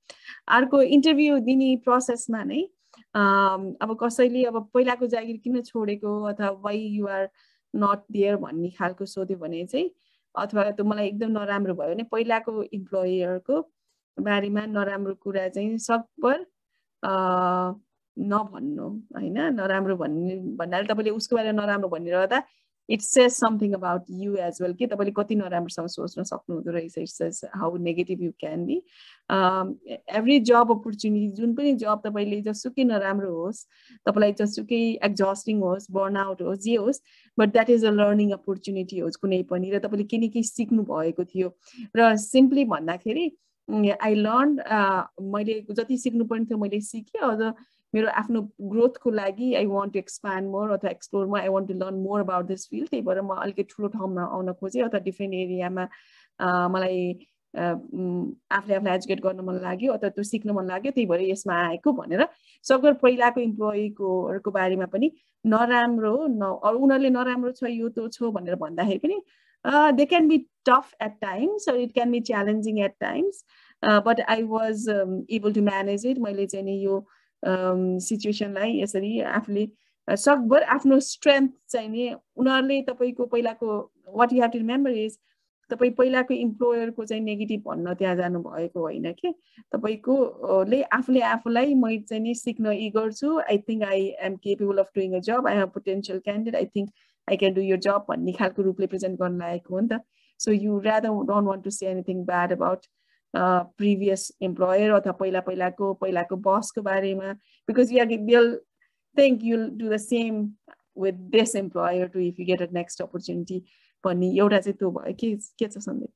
अर्को 0.57 0.83
इन्टरभ्यू 0.97 1.39
दिने 1.49 1.75
प्रोसेसमा 1.85 2.43
नै 2.45 2.63
अब 3.15 3.97
कसैले 4.03 4.45
अब 4.45 4.57
पहिलाको 4.75 5.07
जागिर 5.15 5.37
किन 5.45 5.63
छोडेको 5.63 6.23
अथवा 6.33 6.51
वाइ 6.65 6.79
युआर 6.99 7.29
नट 7.75 8.03
दियर 8.13 8.37
भन्ने 8.37 8.71
खालको 8.79 9.05
सोध्यो 9.07 9.37
भने 9.39 9.65
चाहिँ 9.67 9.91
अथवा 10.35 10.71
त्यो 10.71 10.85
मलाई 10.87 11.07
एकदम 11.09 11.31
नराम्रो 11.39 11.75
भयो 11.75 11.95
भने 11.95 12.03
पहिलाको 12.13 12.63
इम्प्लोयरको 12.73 13.61
बारेमा 14.19 14.65
नराम्रो 14.67 15.15
कुरा 15.23 15.49
चाहिँ 15.49 15.79
सकभर 15.79 16.45
नभन्नु 18.17 18.89
होइन? 19.15 19.39
नराम्रो 19.55 19.97
भन्ने 19.97 20.37
भन्नाले 20.59 20.87
तपाईँले 20.87 21.11
उसको 21.11 21.37
बारेमा 21.37 21.63
नराम्रो 21.63 21.89
भनिरहँदा 21.89 22.39
it 22.89 23.01
says 23.01 23.31
something 23.33 23.73
about 23.75 24.05
you 24.23 24.37
as 24.37 24.59
well 24.63 24.73
कि 24.75 24.87
तपाईँले 24.87 25.13
कति 25.17 25.35
नराम्रोसँग 25.35 25.87
सोच्न 25.89 26.23
सक्नुहुँदो 26.23 26.71
रहेछ? 26.71 26.99
It 26.99 27.09
says 27.09 27.41
how 27.55 27.77
negative 27.85 28.23
you 28.23 28.31
can 28.41 28.65
be 28.67 28.77
every 30.17 30.39
job 30.41 30.71
opportunity 30.71 31.29
जुन 31.37 31.55
पनि 31.55 31.73
जब 31.83 32.01
तपाईँले 32.07 32.41
जसुकै 32.43 32.85
नराम्रो 32.85 33.33
होस् 33.35 33.65
तपाईँलाई 34.07 34.33
जसुकै 34.41 34.83
एक्जस्टिङ 35.05 35.61
होस् 35.63 35.91
बर्न 35.93 36.17
आउट 36.17 36.43
होस् 36.43 36.61
जे 36.65 36.75
होस् 36.77 37.01
but 37.39 37.53
that 37.53 37.71
is 37.71 37.85
a 37.85 37.91
learning 37.93 38.31
opportunity 38.33 38.99
होस् 38.99 39.17
कुनै 39.23 39.43
पनि 39.51 39.71
र 39.73 39.79
तपाईँले 39.87 40.05
केही 40.05 40.27
न 40.27 40.31
केही 40.31 40.45
सिक्नु 40.45 40.83
भएको 40.85 41.25
थियो। 41.25 41.49
र 41.97 42.17
सिम्पली 42.27 42.65
भन्दाखेरि 42.75 43.31
आई 43.69 44.15
लर्न 44.15 44.51
मैले 45.33 45.55
जति 45.71 45.97
सिक्नु 45.99 46.25
पर्ने 46.25 46.45
थियो 46.45 46.59
मैले 46.59 46.81
सिकेँ। 46.81 47.21
अझ 47.21 47.53
मेरो 47.95 48.09
आफ्नो 48.23 48.41
ग्रोथको 48.73 49.11
लागि 49.11 49.53
I 49.55 49.67
want 49.67 49.93
to 49.93 49.99
expand 49.99 50.51
more 50.51 50.71
अथवा 50.79 50.91
explore 50.91 51.27
more 51.27 51.41
I 51.41 51.49
want 51.57 51.69
to 51.69 51.75
learn 51.75 52.03
more 52.07 52.21
about 52.21 52.47
this 52.47 52.69
field 52.71 52.89
त्यही 52.89 53.03
भएर 53.11 53.21
म 53.23 53.37
अलिकति 53.45 53.63
ठुलो 53.71 53.89
ठाउँमा 53.99 54.25
आउन 54.39 54.53
खोजेँ 54.61 54.83
अथवा 54.85 55.01
डिफ्रेन्ट 55.05 55.35
एरियामा 55.35 55.89
मलाई 56.75 56.99
आफूले 57.55 58.75
आफूलाई 58.75 58.95
एजुकेट 58.95 59.21
गर्न 59.23 59.41
मन 59.49 59.59
लाग्यो 59.63 59.93
अथवा 59.93 60.09
त्यो 60.11 60.23
सिक्न 60.25 60.51
मन 60.55 60.67
लाग्यो। 60.69 60.93
त्यही 60.93 61.07
भएर 61.07 61.21
यसमा 61.23 61.55
आएको 61.67 61.93
भनेर 61.99 62.27
सबै 62.67 62.93
पहिलाको 63.03 63.41
इम्प्लोइकोहरूको 63.41 64.51
बारेमा 64.51 64.87
पनि 64.95 65.11
नराम्रो 65.45 66.15
न 66.27 66.51
उनीहरूले 66.83 67.11
नराम्रो 67.19 67.53
छ 67.53 67.71
यो 67.71 67.89
त्यो 67.99 68.09
छ 68.17 68.35
भनेर 68.39 68.57
भन्दाखेरि 68.65 68.99
पनि 69.07 69.21
they 69.99 70.05
can 70.07 70.29
be 70.29 70.39
tough 70.67 70.95
at 71.03 71.13
times 71.21 71.69
it 71.75 71.93
can 71.95 72.11
be 72.11 72.21
challenging 72.31 72.81
at 72.85 72.97
times 73.01 73.45
but 74.09 74.21
I 74.37 74.43
was 74.51 74.89
able 75.39 75.53
to 75.53 75.63
manage 75.71 76.07
it 76.07 76.19
मैले 76.27 76.47
चाहिँ 76.47 76.67
नि 76.67 76.77
यो 76.85 76.99
सिचुएसनलाई 78.01 78.81
यसरी 78.81 79.21
आफूले 79.33 79.67
सकभर 80.09 80.63
आफ्नो 80.71 80.99
स्ट्रेन्थ 81.03 81.53
चाहिँ 81.69 81.89
नि 81.89 82.13
उनीहरूले 82.37 82.81
तपाईँको 82.83 83.27
पहिलाको 83.27 83.79
what 84.15 84.33
you 84.33 84.43
have 84.43 84.51
to 84.51 84.59
remember 84.59 84.91
is 85.05 85.19
तपाईँ 85.71 85.91
पहिलाको 85.93 86.35
इम्प्लोयरको 86.37 87.05
चाहिँ 87.05 87.23
नेगेटिभ 87.25 87.63
भन्न 87.67 87.95
त्यहाँ 87.95 88.17
जानुभएको 88.17 88.81
होइन 88.81 89.13
कि? 89.13 89.33
तपाईँकोले 89.73 90.83
आफूले 90.93 91.21
आफूलाई 91.25 91.75
म 91.75 91.97
चाहिँ 92.01 92.23
नि 92.23 92.35
सिक्न 92.35 92.73
इगर 92.81 93.13
छु 93.13 93.39
I 93.41 93.59
think 93.59 93.83
I 93.85 94.07
am 94.21 94.37
capable 94.39 94.79
of 94.79 94.91
doing 94.95 95.15
a 95.15 95.21
job 95.29 95.47
I 95.47 95.57
have 95.57 95.69
potential 95.69 96.19
candidate 96.19 96.57
I 96.57 96.67
think 96.77 96.91
I 97.29 97.37
can 97.37 97.55
do 97.55 97.61
your 97.63 97.79
job 97.81 98.05
भन्ने 98.09 98.33
खालको 98.33 98.63
रूपले 98.63 98.87
प्रेजेन्ट 98.87 99.19
गर्न 99.21 99.39
लागेको 99.39 99.75
हो 99.75 99.81
नि 99.81 99.89
त। 99.89 100.01
So 100.41 100.53
you 100.53 100.79
rather 100.81 101.09
don't 101.09 101.49
want 101.49 101.65
to 101.65 101.71
say 101.71 101.87
anything 101.87 102.25
bad 102.25 102.53
about 102.53 102.87
previous 103.35 104.31
employer 104.41 104.91
अथवा 104.91 105.13
पहिला 105.13 105.41
पहिलाको 105.49 105.93
पहिलाको 106.03 106.37
बसको 106.49 106.83
बारेमा 106.83 107.33
because 107.69 107.93
you 107.93 108.05
will 108.27 108.55
think 109.17 109.41
you'll 109.45 109.69
do 109.79 109.89
the 109.89 109.97
same 109.97 110.43
with 111.03 111.13
this 111.33 111.57
employer 111.57 112.07
too 112.09 112.21
if 112.21 112.41
you 112.41 112.47
get 112.47 112.63
a 112.63 112.67
next 112.73 113.03
opportunity 113.03 113.63
भन्ने 114.05 114.31
एउटा 114.39 114.59
चाहिँ 114.61 114.77
त्यो 114.79 114.91
भयो। 114.91 115.15
के 115.21 115.35
के 115.59 115.67
छ 115.67 115.79
सन्देश 115.79 116.13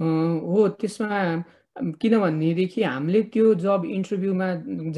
हो 0.00 0.68
त्यसमा 0.80 1.18
किनभनेदेखि 2.00 2.82
हामीले 2.82 3.22
त्यो 3.32 3.54
जब 3.64 3.82
इन्टरभ्यूमा 3.86 4.46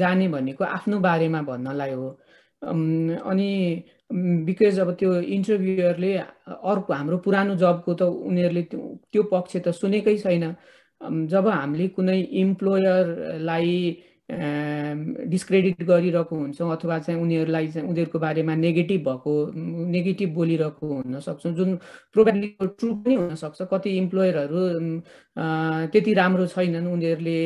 जाने 0.01 0.27
भनेको 0.27 0.63
आफ्नो 0.63 0.99
बारेमा 0.99 1.41
भन्नलाई 1.49 1.91
हो। 1.91 2.09
अनि 2.63 3.83
बिकज 4.47 4.79
अब 4.79 4.89
त्यो 4.99 5.11
इन्टरभ्युयरले 5.35 6.11
अर्को 6.71 6.93
हाम्रो 6.93 7.17
पुरानो 7.25 7.55
जबको 7.63 7.93
त 7.99 8.01
उनीहरूले 8.29 8.63
त्यो 9.11 9.23
पक्ष 9.33 9.53
त 9.57 9.67
सुनेकै 9.81 10.17
छैन। 10.23 10.45
जब 11.31 11.47
हामीले 11.47 11.87
कुनै 11.95 12.19
इम्प्लोयरलाई 12.43 13.71
डिस्क्रेडिट 14.29 15.83
गरिरहेको 15.83 16.35
हुन्छौँ 16.35 16.71
अथवा 16.71 16.97
चाहिँ 16.99 17.21
उनीहरूलाई 17.21 17.67
चाहिँ 17.71 17.87
उनीहरूको 17.89 18.19
बारेमा 18.19 18.55
नेगेटिभ 18.55 19.01
भएको 19.07 19.33
नेगेटिभ 19.95 20.29
बोलिरहेको 20.33 20.87
हुन 20.87 21.19
सक्छौँ 21.19 21.53
जुन 21.55 21.75
प्रोभाइडली 22.13 22.47
ट्रु 22.61 22.93
पनि 23.03 23.15
हुनसक्छ। 23.15 23.61
कति 23.71 23.89
इम्प्लोयरहरू 23.97 24.61
त्यति 25.91 26.13
राम्रो 26.13 26.45
छैनन् 26.47 26.87
उनीहरूले 26.93 27.39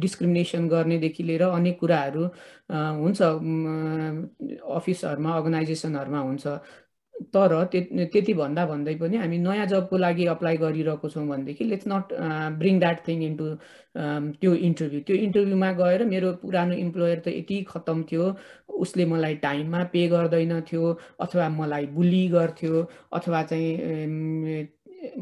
डिस्क्रिमिनेसन 0.00 0.68
गर्नेदेखि 0.68 1.22
लिएर 1.22 1.42
अनेक 1.42 1.78
कुराहरू 1.80 2.24
हुन्छ 2.72 3.20
अफिसहरूमा 4.78 5.30
अर्गनाइजेसनहरूमा 5.36 6.20
हुन्छ। 6.20 6.46
तर 7.34 7.52
त्यति 7.72 8.34
भन्दा 8.34 8.64
भन्दै 8.66 8.94
पनि 9.00 9.16
हामी 9.16 9.38
नयाँ 9.38 9.66
जबको 9.66 9.96
लागि 9.96 10.26
अप्लाई 10.34 10.56
गरिरहेको 10.56 11.08
छौँ 11.08 11.26
भनेदेखि 11.28 11.64
let's 11.64 11.86
not 11.88 12.12
bring 12.58 12.78
that 12.80 13.06
thing 13.08 13.22
into 13.22 13.46
त्यो 14.40 14.54
इन्टरभ्यू 14.68 15.00
त्यो 15.06 15.16
इन्टरभ्यूमा 15.26 15.70
गएर 15.80 16.04
मेरो 16.10 16.32
पुरानो 16.42 16.74
इम्प्लोयर 16.84 17.18
त 17.26 17.28
यति 17.38 17.62
खत्तम 17.70 18.02
थियो 18.10 18.34
उसले 18.84 19.04
मलाई 19.14 19.34
टाइममा 19.46 19.82
पे 19.94 20.06
गर्दैन 20.14 20.60
थियो 20.70 20.92
अथवा 21.26 21.48
मलाई 21.58 21.86
बुली 21.98 22.26
गर्थ्यो 22.34 22.86
अथवा 23.18 23.42
चाहिँ 23.50 24.68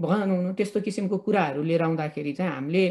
भनौँ 0.03 0.53
त्यस्तो 0.57 0.81
किसिमको 0.81 1.17
कुराहरू 1.27 1.63
लिएर 1.63 1.83
आउँदाखेरि 1.83 2.33
चाहिँ 2.33 2.53
हामीले 2.53 2.85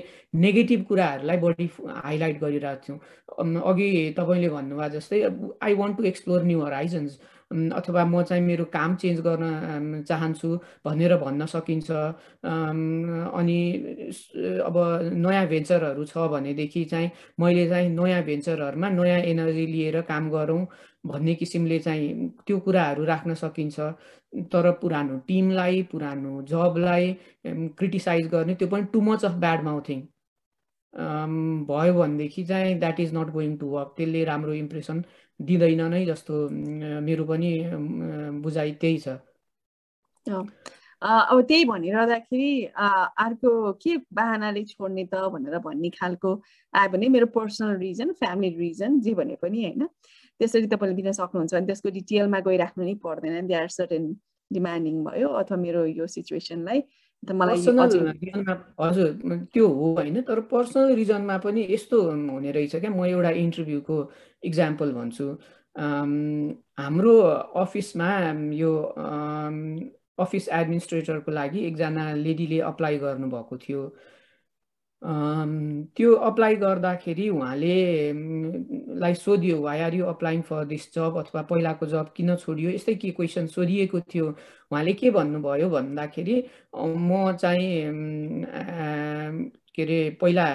नेगेटिभ 0.46 0.84
कुराहरूलाई 0.88 1.38
बढी 1.38 1.70
हाइलाइट 1.88 2.40
गरिरहेको 2.42 2.82
थियौँ। 2.88 3.62
अघि 3.72 3.90
तपाईँले 4.18 4.50
भन्नुभयो 4.56 4.90
जस्तै 5.00 5.22
I 5.64 5.74
want 5.82 5.98
to 5.98 6.04
explore 6.12 6.44
new 6.44 6.62
horizons 6.62 7.20
अथवा 7.52 8.04
म 8.06 8.22
चाहिँ 8.24 8.44
मेरो 8.44 8.66
काम 8.74 8.96
चेन्ज 8.96 9.20
गर्न 9.22 10.04
चाहन्छु 10.08 10.50
भनेर 10.86 11.16
भन्न 11.24 11.46
सकिन्छ। 11.46 11.92
अनि 13.40 13.60
अब 14.68 14.78
नयाँ 15.26 15.46
भेन्चरहरू 15.48 16.06
छ 16.06 16.18
भनेदेखि 16.32 16.84
चाहिँ 16.92 17.10
मैले 17.40 17.68
चाहिँ 17.70 17.90
नयाँ 17.90 18.24
भेन्चरहरूमा 18.24 18.90
नयाँ 18.90 19.20
एनर्जी 19.32 19.66
लिएर 19.68 20.02
काम 20.12 20.30
गरौँ 20.32 20.66
भन्ने 21.08 21.36
किसिमले 21.36 21.80
चाहिँ 21.80 22.30
त्यो 22.48 22.60
कुराहरू 22.60 23.04
राख्न 23.06 23.34
सकिन्छ। 23.34 23.80
तर 24.54 24.72
पुरानो 24.82 25.18
टिमलाई 25.28 25.82
पुरानो 25.92 26.42
जबलाई 26.50 27.16
क्रिटिसाइज 27.78 28.28
गर्ने 28.32 28.56
त्यो 28.56 28.68
पनि 28.68 28.84
टु 28.94 29.02
मच 29.02 29.26
अफ 29.26 29.32
ब्याड 29.44 29.64
माउथिङ। 29.64 30.02
भयो 31.68 31.94
भनेदेखि 31.94 32.44
चाहिँ 32.46 32.78
that 32.80 33.00
is 33.00 33.14
not 33.16 33.30
going 33.34 33.56
to 33.58 33.68
work. 33.68 33.94
त्यसले 33.98 34.24
राम्रो 34.26 34.54
इम्प्रेसन 34.54 35.04
दिँदैन 35.48 35.82
नै 35.92 36.06
जस्तो 36.06 36.34
मेरो 37.08 37.24
पनि 37.26 37.52
बुझाइ 38.42 38.72
त्यही 38.82 38.98
छ। 39.00 39.08
अब 41.02 41.42
त्यही 41.50 41.66
भनिरहँदाखेरि 41.66 42.52
अर्को 42.78 43.52
के 43.82 43.98
बाहनाले 44.14 44.64
छोड्ने 44.70 45.06
त 45.10 45.16
भनेर 45.34 45.58
भन्ने 45.66 45.90
खालको 45.98 46.32
आयो 46.74 46.90
भने 46.94 47.08
मेरो 47.10 47.28
पर्सनल 47.34 47.78
रिजन 47.82 48.12
फ्यामिली 48.22 48.58
रिजन 48.58 49.00
जे 49.02 49.14
भने 49.18 49.36
पनि 49.42 49.64
होइन। 49.66 49.82
त्यसरी 50.40 50.68
तपाईँले 50.70 50.96
दिन 51.02 51.12
सक्नुहुन्छ 51.12 51.54
अनि 51.54 51.66
त्यसको 51.66 51.90
डिटेलमा 51.90 52.40
गइराख्नु 52.46 52.84
नै 52.86 52.94
पर्दैन। 53.02 53.48
दे 53.50 53.54
आर 53.54 53.68
सर्टेन 53.74 54.04
डिमान्डिङ 54.52 54.96
भयो 55.06 55.28
अथवा 55.42 55.58
मेरो 55.58 55.86
यो 55.98 56.06
सिचुएसनलाई 56.08 56.80
मलाई 57.24 57.58
हजुर 58.82 59.10
त्यो 59.54 59.68
हो 59.68 59.94
होइन 59.96 60.22
तर 60.28 60.40
पर्सनल 60.52 60.94
रिजनमा 60.96 61.38
पनि 61.38 61.62
यस्तो 61.70 62.02
हुने 62.12 62.52
रहेछ 62.52 62.76
क्या। 62.76 62.92
म 62.92 63.06
एउटा 63.06 63.30
इन्टरभ्यूको 63.46 63.98
इक्जाम्पल 64.44 64.92
भन्छु। 64.94 65.28
हाम्रो 66.82 67.16
अफिसमा 67.64 68.10
यो 68.54 68.72
अफिस 70.20 70.50
एडमिनिस्ट्रेटरको 70.50 71.32
लागि 71.32 71.60
एकजना 71.68 72.04
लेडीले 72.16 72.60
अप्लाई 72.72 72.98
गर्नुभएको 72.98 73.58
थियो। 73.58 73.82
त्यो 75.02 76.14
अप्लाई 76.30 76.56
गर्दाखेरि 76.56 77.28
उहाँले 77.30 77.76
लाई 79.02 79.14
सोधियो 79.16 79.62
why 79.62 79.80
are 79.82 79.94
you 79.96 80.06
applying 80.06 80.42
for 80.50 80.66
this 80.66 80.94
job 80.96 81.18
अथवा 81.18 81.42
पहिलाको 81.52 81.86
जब 81.94 82.12
किन 82.18 82.36
छोडियो? 82.36 82.70
यस्तै 82.72 82.96
के 82.96 83.12
क्वेसन 83.18 83.48
सोधिएको 83.56 84.00
थियो। 84.14 84.28
उहाँले 84.72 84.94
के 84.94 85.12
भन्नुभयो 85.12 85.70
भन्दाखेरि 85.70 86.36
म 86.76 87.32
चाहिँ 87.42 87.72
के 89.76 89.82
अरे 89.84 90.00
पहिला 90.22 90.46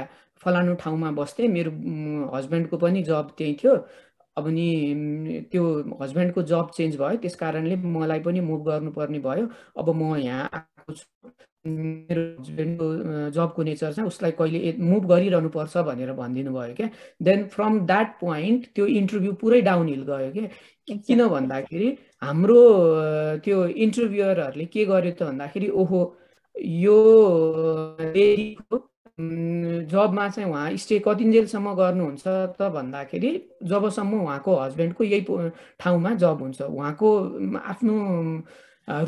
फलानु 0.42 0.74
ठाउँमा 0.80 1.10
बस्थेँ। 1.18 1.48
मेरो 1.48 1.70
हस्बेन्डको 2.34 2.76
पनि 2.78 3.02
जब 3.02 3.30
त्यही 3.38 3.54
थियो। 3.62 3.74
अब 4.36 4.48
नि 4.56 4.66
त्यो 5.52 5.64
हस्बेन्डको 6.02 6.42
जब 6.52 6.70
चेन्ज 6.76 6.96
भयो 7.00 7.16
त्यस 7.22 7.36
कारणले 7.42 7.76
मलाई 7.96 8.20
पनि 8.20 8.40
मुभ 8.40 8.60
गर्नुपर्ने 8.68 9.18
भयो। 9.26 9.48
अब 9.78 9.90
म 9.96 10.16
यहाँ 10.16 10.48
आएको 10.52 10.92
छु। 10.92 11.30
मेरो 11.66 12.22
हस्बेन्डको 12.40 12.86
जबको 13.34 13.62
नेचर 13.62 13.92
चाहिँ 13.92 14.08
उसलाई 14.08 14.32
कहिले 14.38 14.72
मुभ 14.90 15.06
गरिरहनु 15.12 15.48
पर्छ 15.56 15.76
भनेर 15.88 16.12
भनिदिनु 16.20 16.52
भयो 16.54 16.74
क्या। 16.74 16.88
देन 17.22 17.44
फ्रम 17.54 17.78
द्याट 17.86 18.08
पोइन्ट 18.20 18.66
त्यो 18.74 18.86
इन्टरभ्यू 19.00 19.32
पुरै 19.40 19.60
डाउन 19.68 19.88
हिल 19.88 20.02
गयो 20.10 20.30
क्या। 20.36 20.46
किन 21.06 21.26
भन्दाखेरि 21.28 21.88
हाम्रो 22.22 22.60
त्यो 23.44 23.66
इन्टरभ्युअरहरूले 23.84 24.64
के 24.74 24.84
गर्यो 24.92 25.12
त 25.18 25.22
भन्दाखेरि 25.30 25.68
ओहो 25.82 26.00
यो 26.54 26.98
जबमा 29.18 30.28
चाहिँ 30.28 30.50
उहाँ 30.50 30.76
स्टे 30.76 30.98
कतिन्जेलसम्म 31.06 31.74
गर्नुहुन्छ 31.74 32.22
त 32.58 32.68
भन्दाखेरि 32.74 33.30
जबसम्म 33.64 34.20
उहाँको 34.20 34.56
हस्बेन्डको 34.60 35.04
यही 35.04 35.20
ठाउँमा 35.80 36.14
जब 36.20 36.40
हुन्छ 36.42 36.60
उहाँको 36.62 37.08
आफ्नो 37.56 37.96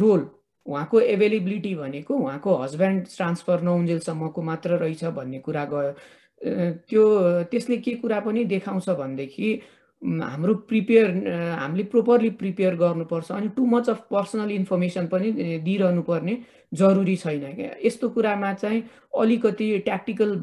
रोल 0.01 0.21
उहाँको 0.67 1.01
एभाइलेबिलिटी 1.01 1.75
भनेको 1.75 2.15
उहाँको 2.15 2.57
हस्बेन्ड 2.57 3.07
ट्रान्सफर 3.17 3.61
नहुन्जेलसम्मको 3.69 4.43
मात्र 4.43 4.79
रहेछ 4.81 5.05
भन्ने 5.13 5.39
कुरा 5.45 5.65
गयो। 5.73 5.93
त्यो 6.89 7.05
त्यसले 7.51 7.77
के 7.77 7.95
कुरा 8.01 8.21
पनि 8.21 8.45
देखाउँछ 8.49 8.89
भनेदेखि 8.89 9.61
हाम्रो 10.03 10.55
प्रिपेयर 10.71 11.07
हामीले 11.59 11.85
प्रोपरली 11.93 12.31
प्रिपेयर 12.41 12.75
गर्नुपर्छ 12.79 13.31
अनि 13.33 13.49
too 13.57 13.65
much 13.67 13.89
of 13.91 14.07
personal 14.11 14.51
information 14.51 15.07
पनि 15.13 15.33
दिइरहनु 15.65 16.03
पर्ने 16.03 16.37
जरुरी 16.73 17.17
छैन 17.17 17.55
क्या। 17.55 17.71
यस्तो 17.85 18.09
कुरामा 18.15 18.53
चाहिँ 18.55 18.83
अलिकति 19.13 19.67
ट्याक्टिकल 19.85 20.35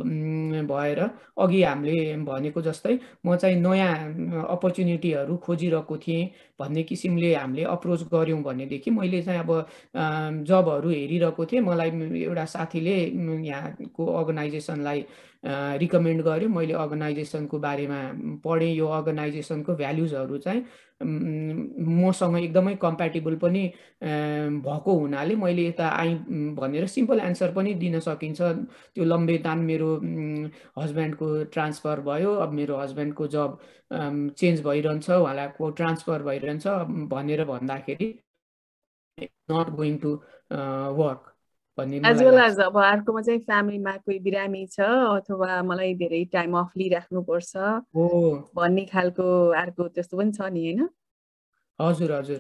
भएर 0.68 1.00
अघि 1.40 1.62
हामीले 1.64 2.16
भनेको 2.26 2.62
जस्तै 2.62 2.98
म 3.26 3.36
चाहिँ 3.36 3.56
नयाँ 3.62 4.44
अपर्च्युनिटीहरू 4.56 5.38
खोजिरहेको 5.46 5.98
थिएँ 5.98 6.26
भन्ने 6.60 6.84
किसिमले 6.84 7.34
हामीले 7.36 7.64
अप्रोच 7.76 8.04
गऱ्यौँ 8.14 8.42
भनेदेखि 8.44 8.92
मैले 8.92 9.22
चाहिँ 9.22 9.40
अब 9.40 9.52
जबहरू 10.48 10.90
हेरिरहेको 10.90 11.46
थिएँ। 11.46 11.62
मलाई 11.62 11.90
एउटा 12.24 12.46
साथीले 12.46 12.96
यहाँको 13.48 14.06
अर्गनाइजेसनलाई 14.20 15.06
रिकमेन्ड 15.82 16.22
गर्यो। 16.24 16.50
मैले 16.50 16.74
अर्गनाइजेसनको 16.74 17.60
बारेमा 17.60 18.00
पढेँ। 18.44 18.74
यो 18.76 18.88
अर्गनाइजेसनको 18.88 19.76
भ्याल्युजहरू 19.76 20.38
चाहिँ 20.38 20.64
मसँग 21.02 22.38
एकदमै 22.38 22.76
कम्प्याटेबल 22.82 23.36
पनि 23.38 23.64
भएको 24.04 24.94
हुनाले 25.00 25.36
मैले 25.36 25.68
यता 25.68 25.88
आइ 25.90 26.14
भनेर 26.60 26.88
सिम्पल 26.88 27.20
एन्सर 27.20 27.52
पनि 27.54 27.74
दिन 27.84 28.00
सकिन्छ। 28.00 28.42
त्यो 28.42 29.04
लम्बे 29.06 29.38
तान 29.46 29.60
मेरो 29.60 29.90
हस्बेन्डको 30.80 31.44
ट्रान्सफर 31.54 32.02
भयो 32.08 32.34
अब 32.46 32.54
मेरो 32.54 32.78
हस्बेन्डको 32.78 33.28
जब 33.28 33.58
चेन्ज 34.38 34.64
भइरहन्छ 34.68 35.10
उहाँलाई 35.12 35.72
ट्रान्सफर 35.78 36.24
भइरहन्छ 36.24 36.68
भनेर 37.14 37.46
भन्दाखेरि 37.46 38.14
not 39.52 39.70
going 39.76 39.98
to 39.98 40.14
work 41.02 41.35
as 41.78 42.22
well 42.24 42.40
as 42.40 42.60
अब 42.62 42.78
अर्कोमा 42.82 43.22
चाहिँ 43.22 43.40
फ्यामिलीमा 43.40 43.92
कोही 43.98 44.20
बिरामी 44.26 44.66
छ 44.72 44.80
अथवा 44.80 45.62
मलाई 45.64 45.94
धेरै 46.02 46.24
टाइम 46.34 46.58
अफ 46.58 46.72
लिइराख्नुपर्छ 46.78 47.52
भन्ने 48.56 48.86
खालको 48.92 49.28
अर्को 49.62 49.88
त्यस्तो 49.96 50.18
पनि 50.18 50.32
छ 50.32 50.42
नि 50.52 50.62
होइन? 50.66 50.88
हजुर 51.80 52.12
हजुर। 52.12 52.40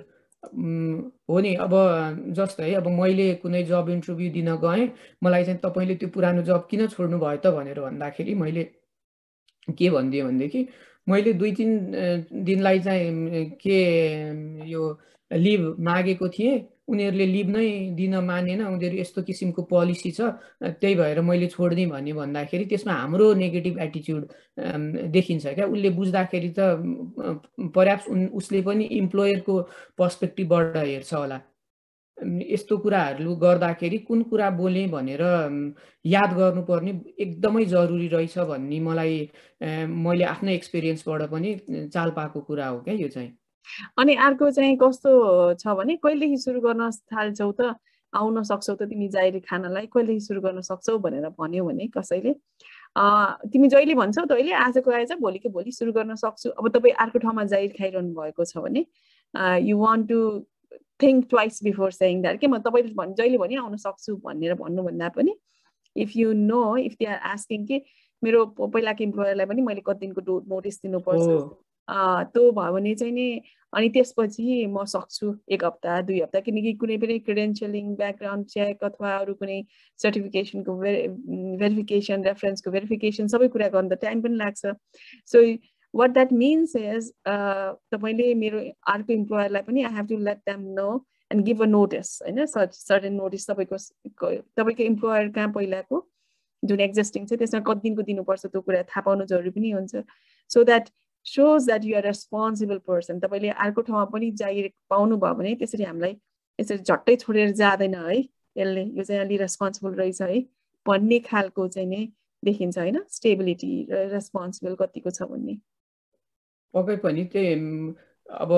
हो 1.30 1.40
नि 1.40 1.54
अब 1.66 1.74
जस्तै 2.38 2.74
अब 2.76 2.88
मैले 3.00 3.28
कुनै 3.44 3.64
जब 3.66 3.90
इन्टरभ्यू 3.90 4.32
दिन 4.32 4.56
गएँ 4.64 4.90
मलाई 5.24 5.44
चाहिँ 5.44 5.60
तपाईँले 5.64 5.96
त्यो 5.96 6.10
पुरानो 6.16 6.42
जब 6.50 6.68
किन 6.70 6.88
छोड्नु 6.88 7.18
भयो 7.20 7.38
त 7.44 7.52
भनेर 7.56 7.80
भन्दाखेरि 7.82 8.34
मैले 8.36 8.64
के 9.74 9.90
भनिदिएँ 9.90 10.24
भनेदेखि 10.24 10.68
मैले 11.08 11.34
दुई 11.34 11.52
तिन 11.52 11.72
दिनलाई 12.46 12.80
चाहिँ 12.80 13.46
के 13.62 13.80
यो 14.70 14.84
लिभ 15.32 15.76
मागेको 15.80 16.30
थिएँ। 16.30 16.56
उनीहरूले 16.88 17.26
लिभ 17.26 17.48
नै 17.50 17.68
दिन 17.98 18.16
मानेन 18.26 18.62
उनीहरू 18.66 18.98
यस्तो 18.98 19.22
किसिमको 19.24 19.62
पोलिसी 19.72 20.12
छ। 20.12 20.22
त्यही 20.62 20.96
भएर 20.96 21.22
मैले 21.22 21.48
छोडिदिएँ 21.48 21.90
भन्ने 21.90 22.14
भन्दाखेरि 22.14 22.66
त्यसमा 22.66 22.94
हाम्रो 22.94 23.34
नेगेटिभ 23.42 23.80
एटिच्युड 23.82 24.24
देखिन्छ 25.12 25.46
क्या। 25.48 25.66
उसले 25.66 25.90
बुझ्दाखेरि 25.98 26.54
त 26.60 26.60
पर्याप्स 27.76 28.06
उसले 28.38 28.62
पनि 28.62 28.86
इम्प्लोयरको 29.02 29.62
पर्सपेक्टिभबाट 29.98 30.78
हेर्छ 30.78 31.14
होला। 31.14 31.42
यस्तो 32.18 32.78
कुराहरू 32.78 33.36
गर्दाखेरि 33.36 33.98
कुन 34.08 34.22
कुरा 34.24 34.50
बोलेँ 34.56 34.88
भनेर 34.90 35.22
याद 36.06 36.34
गर्नुपर्ने 36.34 36.92
एकदमै 37.20 37.66
जरुरी 37.66 38.08
रहेछ 38.08 38.38
भन्ने 38.40 38.80
मलाई 38.80 39.18
मैले 40.06 40.24
आफ्नो 40.24 40.52
एक्सपिरियन्सबाट 40.52 41.22
पनि 41.32 41.56
चाल 41.94 42.12
पाएको 42.16 42.42
कुरा 42.42 42.68
हो 42.68 42.80
क्या 42.82 42.94
यो 42.94 43.08
चाहिँ। 43.08 43.32
अनि 44.00 44.16
अर्को 44.28 44.52
चाहिँ 44.52 44.78
कस्तो 44.82 45.12
छ 45.60 45.76
भने 45.80 45.96
कहिलेदेखि 46.04 46.38
सुरु 46.44 46.62
गर्न 46.62 46.90
थाल्छौ 47.14 47.52
त 47.60 47.76
आउन 48.14 48.44
सक्छौ 48.44 48.76
त 48.76 48.88
तिमी 48.90 49.08
जाहिर 49.16 49.40
खानालाई 49.50 49.86
कहिलेदेखि 49.94 50.26
सुरु 50.26 50.42
गर्न 50.42 50.62
सक्छौ 50.70 50.98
भनेर 51.06 51.30
भन्यो 51.40 51.66
भने 51.66 51.88
कसैले। 51.98 52.34
तिमी 53.52 53.68
जहिले 53.68 53.96
भन्छौ 53.96 54.26
त 54.26 54.32
अहिले 54.32 54.54
आजको 54.66 54.92
आएछ 54.92 55.12
भोलिको 55.20 55.50
भोलि 55.50 55.72
सुरु 55.72 55.92
गर्न 55.94 56.16
सक्छु। 56.16 56.50
अब 56.50 56.70
तपाईँ 56.76 56.94
अर्को 57.06 57.20
ठाउँमा 57.20 57.44
जाहिर 57.54 57.72
खाइरहनु 57.80 58.14
भएको 58.16 58.46
छ 58.46 58.58
भने 58.66 58.86
you 59.68 59.78
want 59.78 60.08
to 60.10 60.20
think 61.04 61.28
twice 61.30 61.60
before 61.64 61.92
saying 61.92 62.22
that 62.22 62.40
के 62.40 62.48
म 62.48 62.58
तपाईँले 62.64 62.94
भन् 62.96 63.14
जहिले 63.20 63.38
पनि 63.38 63.56
आउन 63.60 63.76
सक्छु 63.84 64.16
भनेर 64.24 64.54
भन्नुभन्दा 64.64 65.10
पनि 65.20 65.36
if 65.96 66.16
you 66.16 66.32
know 66.34 66.62
if 66.78 66.96
they 67.00 67.06
are 67.06 67.20
asking 67.36 67.66
कि 67.68 67.82
मेरो 68.24 68.46
पहिलाको 68.64 69.04
इम्प्लोयरलाई 69.04 69.46
पनि 69.46 69.62
मैले 69.62 69.82
कति 69.86 70.00
दिनको 70.06 70.40
नोटिस 70.48 70.82
दिनुपर्छ। 70.84 71.28
त्यो 71.90 72.52
भयो 72.52 72.74
भने 72.74 72.96
चाहिँ 72.96 73.14
नि 73.14 73.28
अनि 73.74 73.90
त्यसपछि 73.96 74.66
म 74.68 74.84
सक्छु 74.88 75.34
एक 75.52 75.64
हप्ता 75.66 76.02
दुई 76.02 76.20
हप्ता 76.22 76.40
किनकि 76.48 76.74
कुनै 76.82 76.98
पनि 76.98 77.18
क्रिडेन्सियलिङ 77.20 77.96
ब्याकग्राउन्ड 77.96 78.46
चेक 78.54 78.84
अथवा 78.84 79.16
अरू 79.18 79.34
कुनै 79.42 79.58
सर्टिफिकेसनको 80.00 80.76
भेरि 80.80 81.08
भेरिफिकेसन 81.62 82.24
रेफरेन्सको 82.26 82.72
भेरिफिकेसन 82.78 83.28
सबै 83.36 83.48
कुरा 83.58 83.68
गर्नु 83.76 83.90
त 83.96 84.00
टाइम 84.02 84.22
पनि 84.22 84.36
लाग्छ। 84.44 84.74
So 85.34 85.44
what 85.94 86.14
that 86.14 86.34
means 86.34 86.76
is 86.76 87.12
तपाईँले 87.28 88.34
मेरो 88.46 88.64
अर्को 88.96 89.14
इम्प्लोयरलाई 89.14 89.62
पनि 89.68 89.84
I 89.84 89.94
have 89.96 90.08
to 90.10 90.18
let 90.30 90.38
them 90.48 90.66
know 90.80 90.90
and 91.32 91.46
give 91.46 91.62
a 91.62 91.66
notice 91.76 92.18
होइन? 92.26 92.46
सर्टेन 92.46 93.14
नोटिस 93.14 93.50
तपाईँको 93.50 93.78
तपाईँको 94.58 94.84
इम्प्लोयर 94.84 95.30
कहाँ 95.38 95.52
पहिलाको 95.54 96.06
जुन 96.64 96.80
एक्जिस्टिङ 96.82 97.26
छ 97.26 97.34
त्यसमा 97.40 97.60
कति 97.68 97.82
दिनको 97.88 98.02
दिनुपर्छ 98.12 98.46
त्यो 98.46 98.62
कुरा 98.62 98.84
थाहा 98.92 99.02
पाउनु 99.08 99.26
जरुरी 99.32 99.50
पनि 99.58 99.72
हुन्छ। 99.72 100.04
So 100.52 100.64
that 100.64 100.90
shows 101.26 101.66
that 101.66 101.86
you're 101.86 102.04
responsible 102.06 102.78
person 102.88 103.20
तपाईँले 103.20 103.50
अर्को 103.66 103.82
ठाउँमा 103.82 104.06
पनि 104.14 104.32
जागिर 104.42 104.70
पाउनुभयो 104.90 105.34
भने 105.36 105.56
त्यसरी 105.62 105.84
हामीलाई 105.84 106.14
यसरी 106.60 106.78
झट्टै 106.78 107.16
छोडेर 107.24 107.52
जाँदैन 107.62 107.96
है। 107.96 108.18
यसले 108.58 108.84
यो 108.98 109.04
चाहिँ 109.04 109.22
अलि 109.22 109.38
रेस्पोन्सिबल 109.38 109.94
रहेछ 110.02 110.22
है। 110.22 110.40
भन्ने 110.86 111.20
खालको 111.30 111.68
चाहिँ 111.68 111.90
नै 111.90 112.04
देखिन्छ 112.44 112.78
होइन। 112.78 112.98
स्टेबिलिटी 113.12 113.72
र 113.92 114.08
रेस्पोन्सिबल 114.14 114.76
कतिको 114.82 115.10
छ 115.12 115.30
भन्ने। 115.32 115.56
पक्कै 116.74 116.96
पनि 117.04 117.24
त्यही 117.34 117.54
अब 118.26 118.52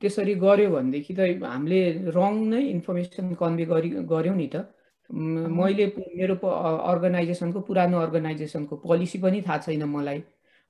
त्यसरी 0.00 0.34
गऱ्यो 0.42 0.70
भनेदेखि 0.70 1.14
त 1.14 1.20
हामीले 1.46 1.80
रङ 2.16 2.34
नै 2.50 2.62
इन्फर्मेसन 2.74 3.34
कन्भे 3.40 3.64
गरि 3.72 3.88
गऱ्यौँ 4.12 4.36
नि 4.36 4.48
त। 4.54 4.66
मैले 5.10 5.86
मेरो 6.18 6.34
अर्गनाइजेसनको 6.90 7.60
पुरानो 7.68 7.98
अर्गनाइजेसनको 8.00 8.76
पोलिसी 8.84 9.18
पनि 9.24 9.42
थाहा 9.46 9.58
छैन 9.66 9.84
मलाई। 9.94 10.20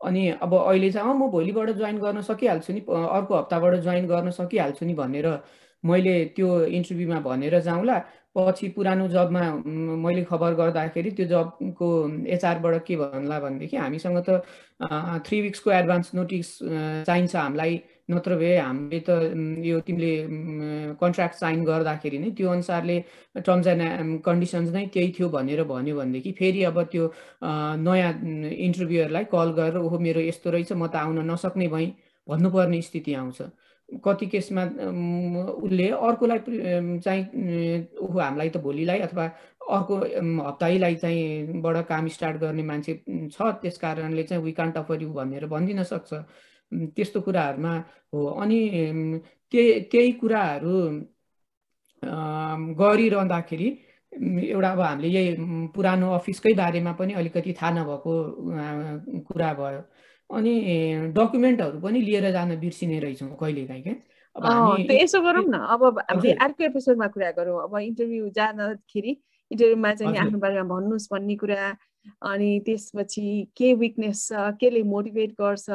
अनि 0.05 0.29
अब 0.43 0.55
अहिले 0.55 0.91
चाहिँ 0.93 1.15
म 1.15 1.31
भोलिबाट 1.31 1.71
जोइन 1.81 1.99
गर्न 1.99 2.21
सकिहाल्छु 2.31 2.73
नि 2.73 2.81
अर्को 2.89 3.35
हप्ताबाट 3.35 3.75
जोइन 3.87 4.07
गर्न 4.07 4.31
सकिहाल्छु 4.31 4.87
नि 4.87 4.95
भनेर 4.95 5.27
मैले 5.85 6.15
त्यो 6.37 6.49
इन्टरभ्यूमा 6.67 7.21
भनेर 7.21 7.59
जाउँला। 7.61 7.99
पछि 8.37 8.69
पुरानो 8.77 9.07
जबमा 9.09 9.43
मैले 10.05 10.23
खबर 10.27 10.55
गर्दाखेरि 10.61 11.11
त्यो 11.19 11.27
जबको 11.27 11.89
एचआरबाट 12.35 12.75
के 12.87 12.97
भन्ला 12.97 13.39
भनेदेखि 13.41 13.77
हामीसँग 13.77 14.19
त 14.29 14.43
थ्री 15.27 15.41
विक्सको 15.41 15.71
एडभान्स 15.71 16.15
नोटिस 16.15 16.49
चाहिन्छ 17.07 17.37
हामीलाई। 17.37 17.75
नत्र 18.11 18.37
भए 18.37 18.57
हामीले 18.57 19.01
त 19.09 19.11
यो 19.65 19.81
तिमीले 19.87 20.13
कन्ट्र्याक्ट 21.01 21.35
साइन 21.41 21.65
गर्दाखेरि 21.65 22.19
नै 22.19 22.31
त्यो 22.37 22.49
अनुसारले 22.51 22.97
टर्म्स 23.47 23.67
एन्ड 23.67 24.21
कन्डिसन्स 24.25 24.73
नै 24.77 24.87
त्यही 24.95 25.13
थियो 25.19 25.29
भनेर 25.37 25.65
भन्यो 25.73 25.97
भनेदेखि 25.99 26.33
फेरि 26.39 26.63
अब 26.71 26.83
त्यो 26.93 27.05
नयाँ 27.89 28.13
इन्टरभ्यूहरूलाई 28.69 29.25
कल 29.35 29.53
गरेर 29.59 29.77
ओहो 29.85 29.99
मेरो 30.07 30.21
यस्तो 30.31 30.51
रहेछ 30.51 30.73
म 30.73 30.87
त 30.87 30.97
आउन 31.05 31.25
नसक्ने 31.31 31.69
भएँ 31.75 31.91
भन्नुपर्ने 32.29 32.83
स्थिति 32.83 33.15
आउँछ। 33.15 33.41
कति 34.05 34.27
केसमा 34.33 34.63
उसले 35.65 35.89
अर्कोलाई 36.09 36.39
चाहिँ 37.05 37.25
ऊ 38.01 38.09
हामीलाई 38.19 38.49
त 38.49 38.57
भोलिलाई 38.65 38.99
अथवा 39.09 39.25
अर्को 39.77 39.97
हप्तैलाई 40.49 40.95
चाहिँ 41.03 41.61
बाट 41.63 41.77
काम 41.89 42.09
स्टार्ट 42.17 42.37
गर्ने 42.41 42.63
मान्छे 42.71 42.95
छ 43.33 43.53
त्यस 43.63 43.79
कारणले 43.85 44.23
चाहिँ 44.29 44.43
वी 44.45 44.53
कान्ट 44.61 44.77
अफर 44.79 45.03
यु 45.03 45.13
भनेर 45.13 45.47
भनिदिन 45.53 45.83
सक्छ। 45.93 46.13
त्यस्तो 46.73 47.21
कुराहरूमा 47.21 47.75
हो। 48.13 48.27
अनि 48.43 48.59
त्यही 49.53 49.81
त्यही 49.93 50.13
कुराहरू 50.21 50.75
गरिरहँदाखेरि 52.79 53.69
एउटा 54.13 54.71
अब 54.71 54.81
हामीले 54.81 55.09
यही 55.09 55.31
पुरानो 55.75 56.11
अफिसकै 56.15 56.53
बारेमा 56.55 56.93
पनि 56.99 57.13
अलिकति 57.21 57.53
थाहा 57.53 57.71
नभएको 57.75 58.13
कुरा 59.29 59.53
भयो। 59.55 59.81
अनि 60.31 60.53
डकुमेन्टहरू 61.17 61.81
पनि 61.81 62.01
लिएर 62.01 62.31
जान 62.33 62.57
बिर्सिने 62.61 62.99
रहेछौँ 63.01 63.37
कहिलेकाहीँ 63.41 63.83
क्या 63.83 63.95
यसो 65.03 65.21
गरौँ 65.23 65.45
न। 65.47 65.55
अब 65.75 65.99
हामीले 66.11 66.33
अर्को 66.45 66.65
एपिसोडमा 66.65 67.07
कुरा 67.15 67.31
गरौँ। 67.39 67.59
अब 67.65 67.77
इन्टरभ्यू 67.79 68.29
जाँदाखेरि 68.35 69.13
इन्टरभ्यूमा 69.51 69.93
चाहिँ 69.95 70.19
आफ्नो 70.19 70.39
बारेमा 70.39 70.65
भन्नुहोस् 70.75 71.09
भन्ने 71.13 71.37
कुरा 71.43 71.61
अनि 72.23 72.51
त्यसपछि 72.67 73.27
के 73.57 73.73
विकनेस 73.75 74.27
छ 74.29 74.51
केले 74.61 74.83
मोटिभेट 74.83 75.33
गर्छ 75.41 75.71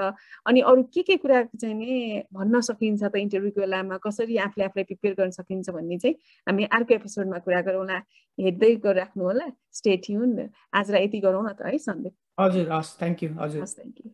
अनि 0.46 0.62
अरू 0.62 0.84
के 0.94 1.02
के 1.04 1.18
कुरा 1.18 1.42
चाहिँ 1.56 1.76
नि 1.76 2.24
भन्न 2.34 2.62
सकिन्छ 2.70 3.04
त 3.04 3.16
इन्टरभ्यूको 3.16 3.62
बेलामा 3.62 3.98
कसरी 4.06 4.38
आफूले 4.46 4.66
आफूलाई 4.66 4.84
प्रिपेयर 4.84 5.14
गर्न 5.20 5.32
सकिन्छ 5.40 5.70
भन्ने 5.70 5.98
चाहिँ 5.98 6.16
हामी 6.48 6.64
अर्को 6.80 6.94
एपिसोडमा 6.94 7.38
कुरा 7.46 7.62
गरौँला 7.70 7.98
हेर्दै 8.38 8.74
राख्नु 8.86 9.24
होला। 9.24 9.48
स्टेट 9.74 10.06
ट्युन 10.06 10.50
आजलाई 10.74 11.04
यति 11.06 11.20
गरौँ 11.20 11.44
न 11.44 11.54
त 11.54 11.66
है 11.66 11.78
सन्देश। 11.78 12.14
हजुर 12.40 12.72
हस् 12.72 12.96
थ्याङ्क 13.00 13.24
यू 13.24 13.30
हजुर। 13.40 13.62
हस् 13.62 13.76
थ्याङ्क 13.78 13.96
यू 14.06 14.10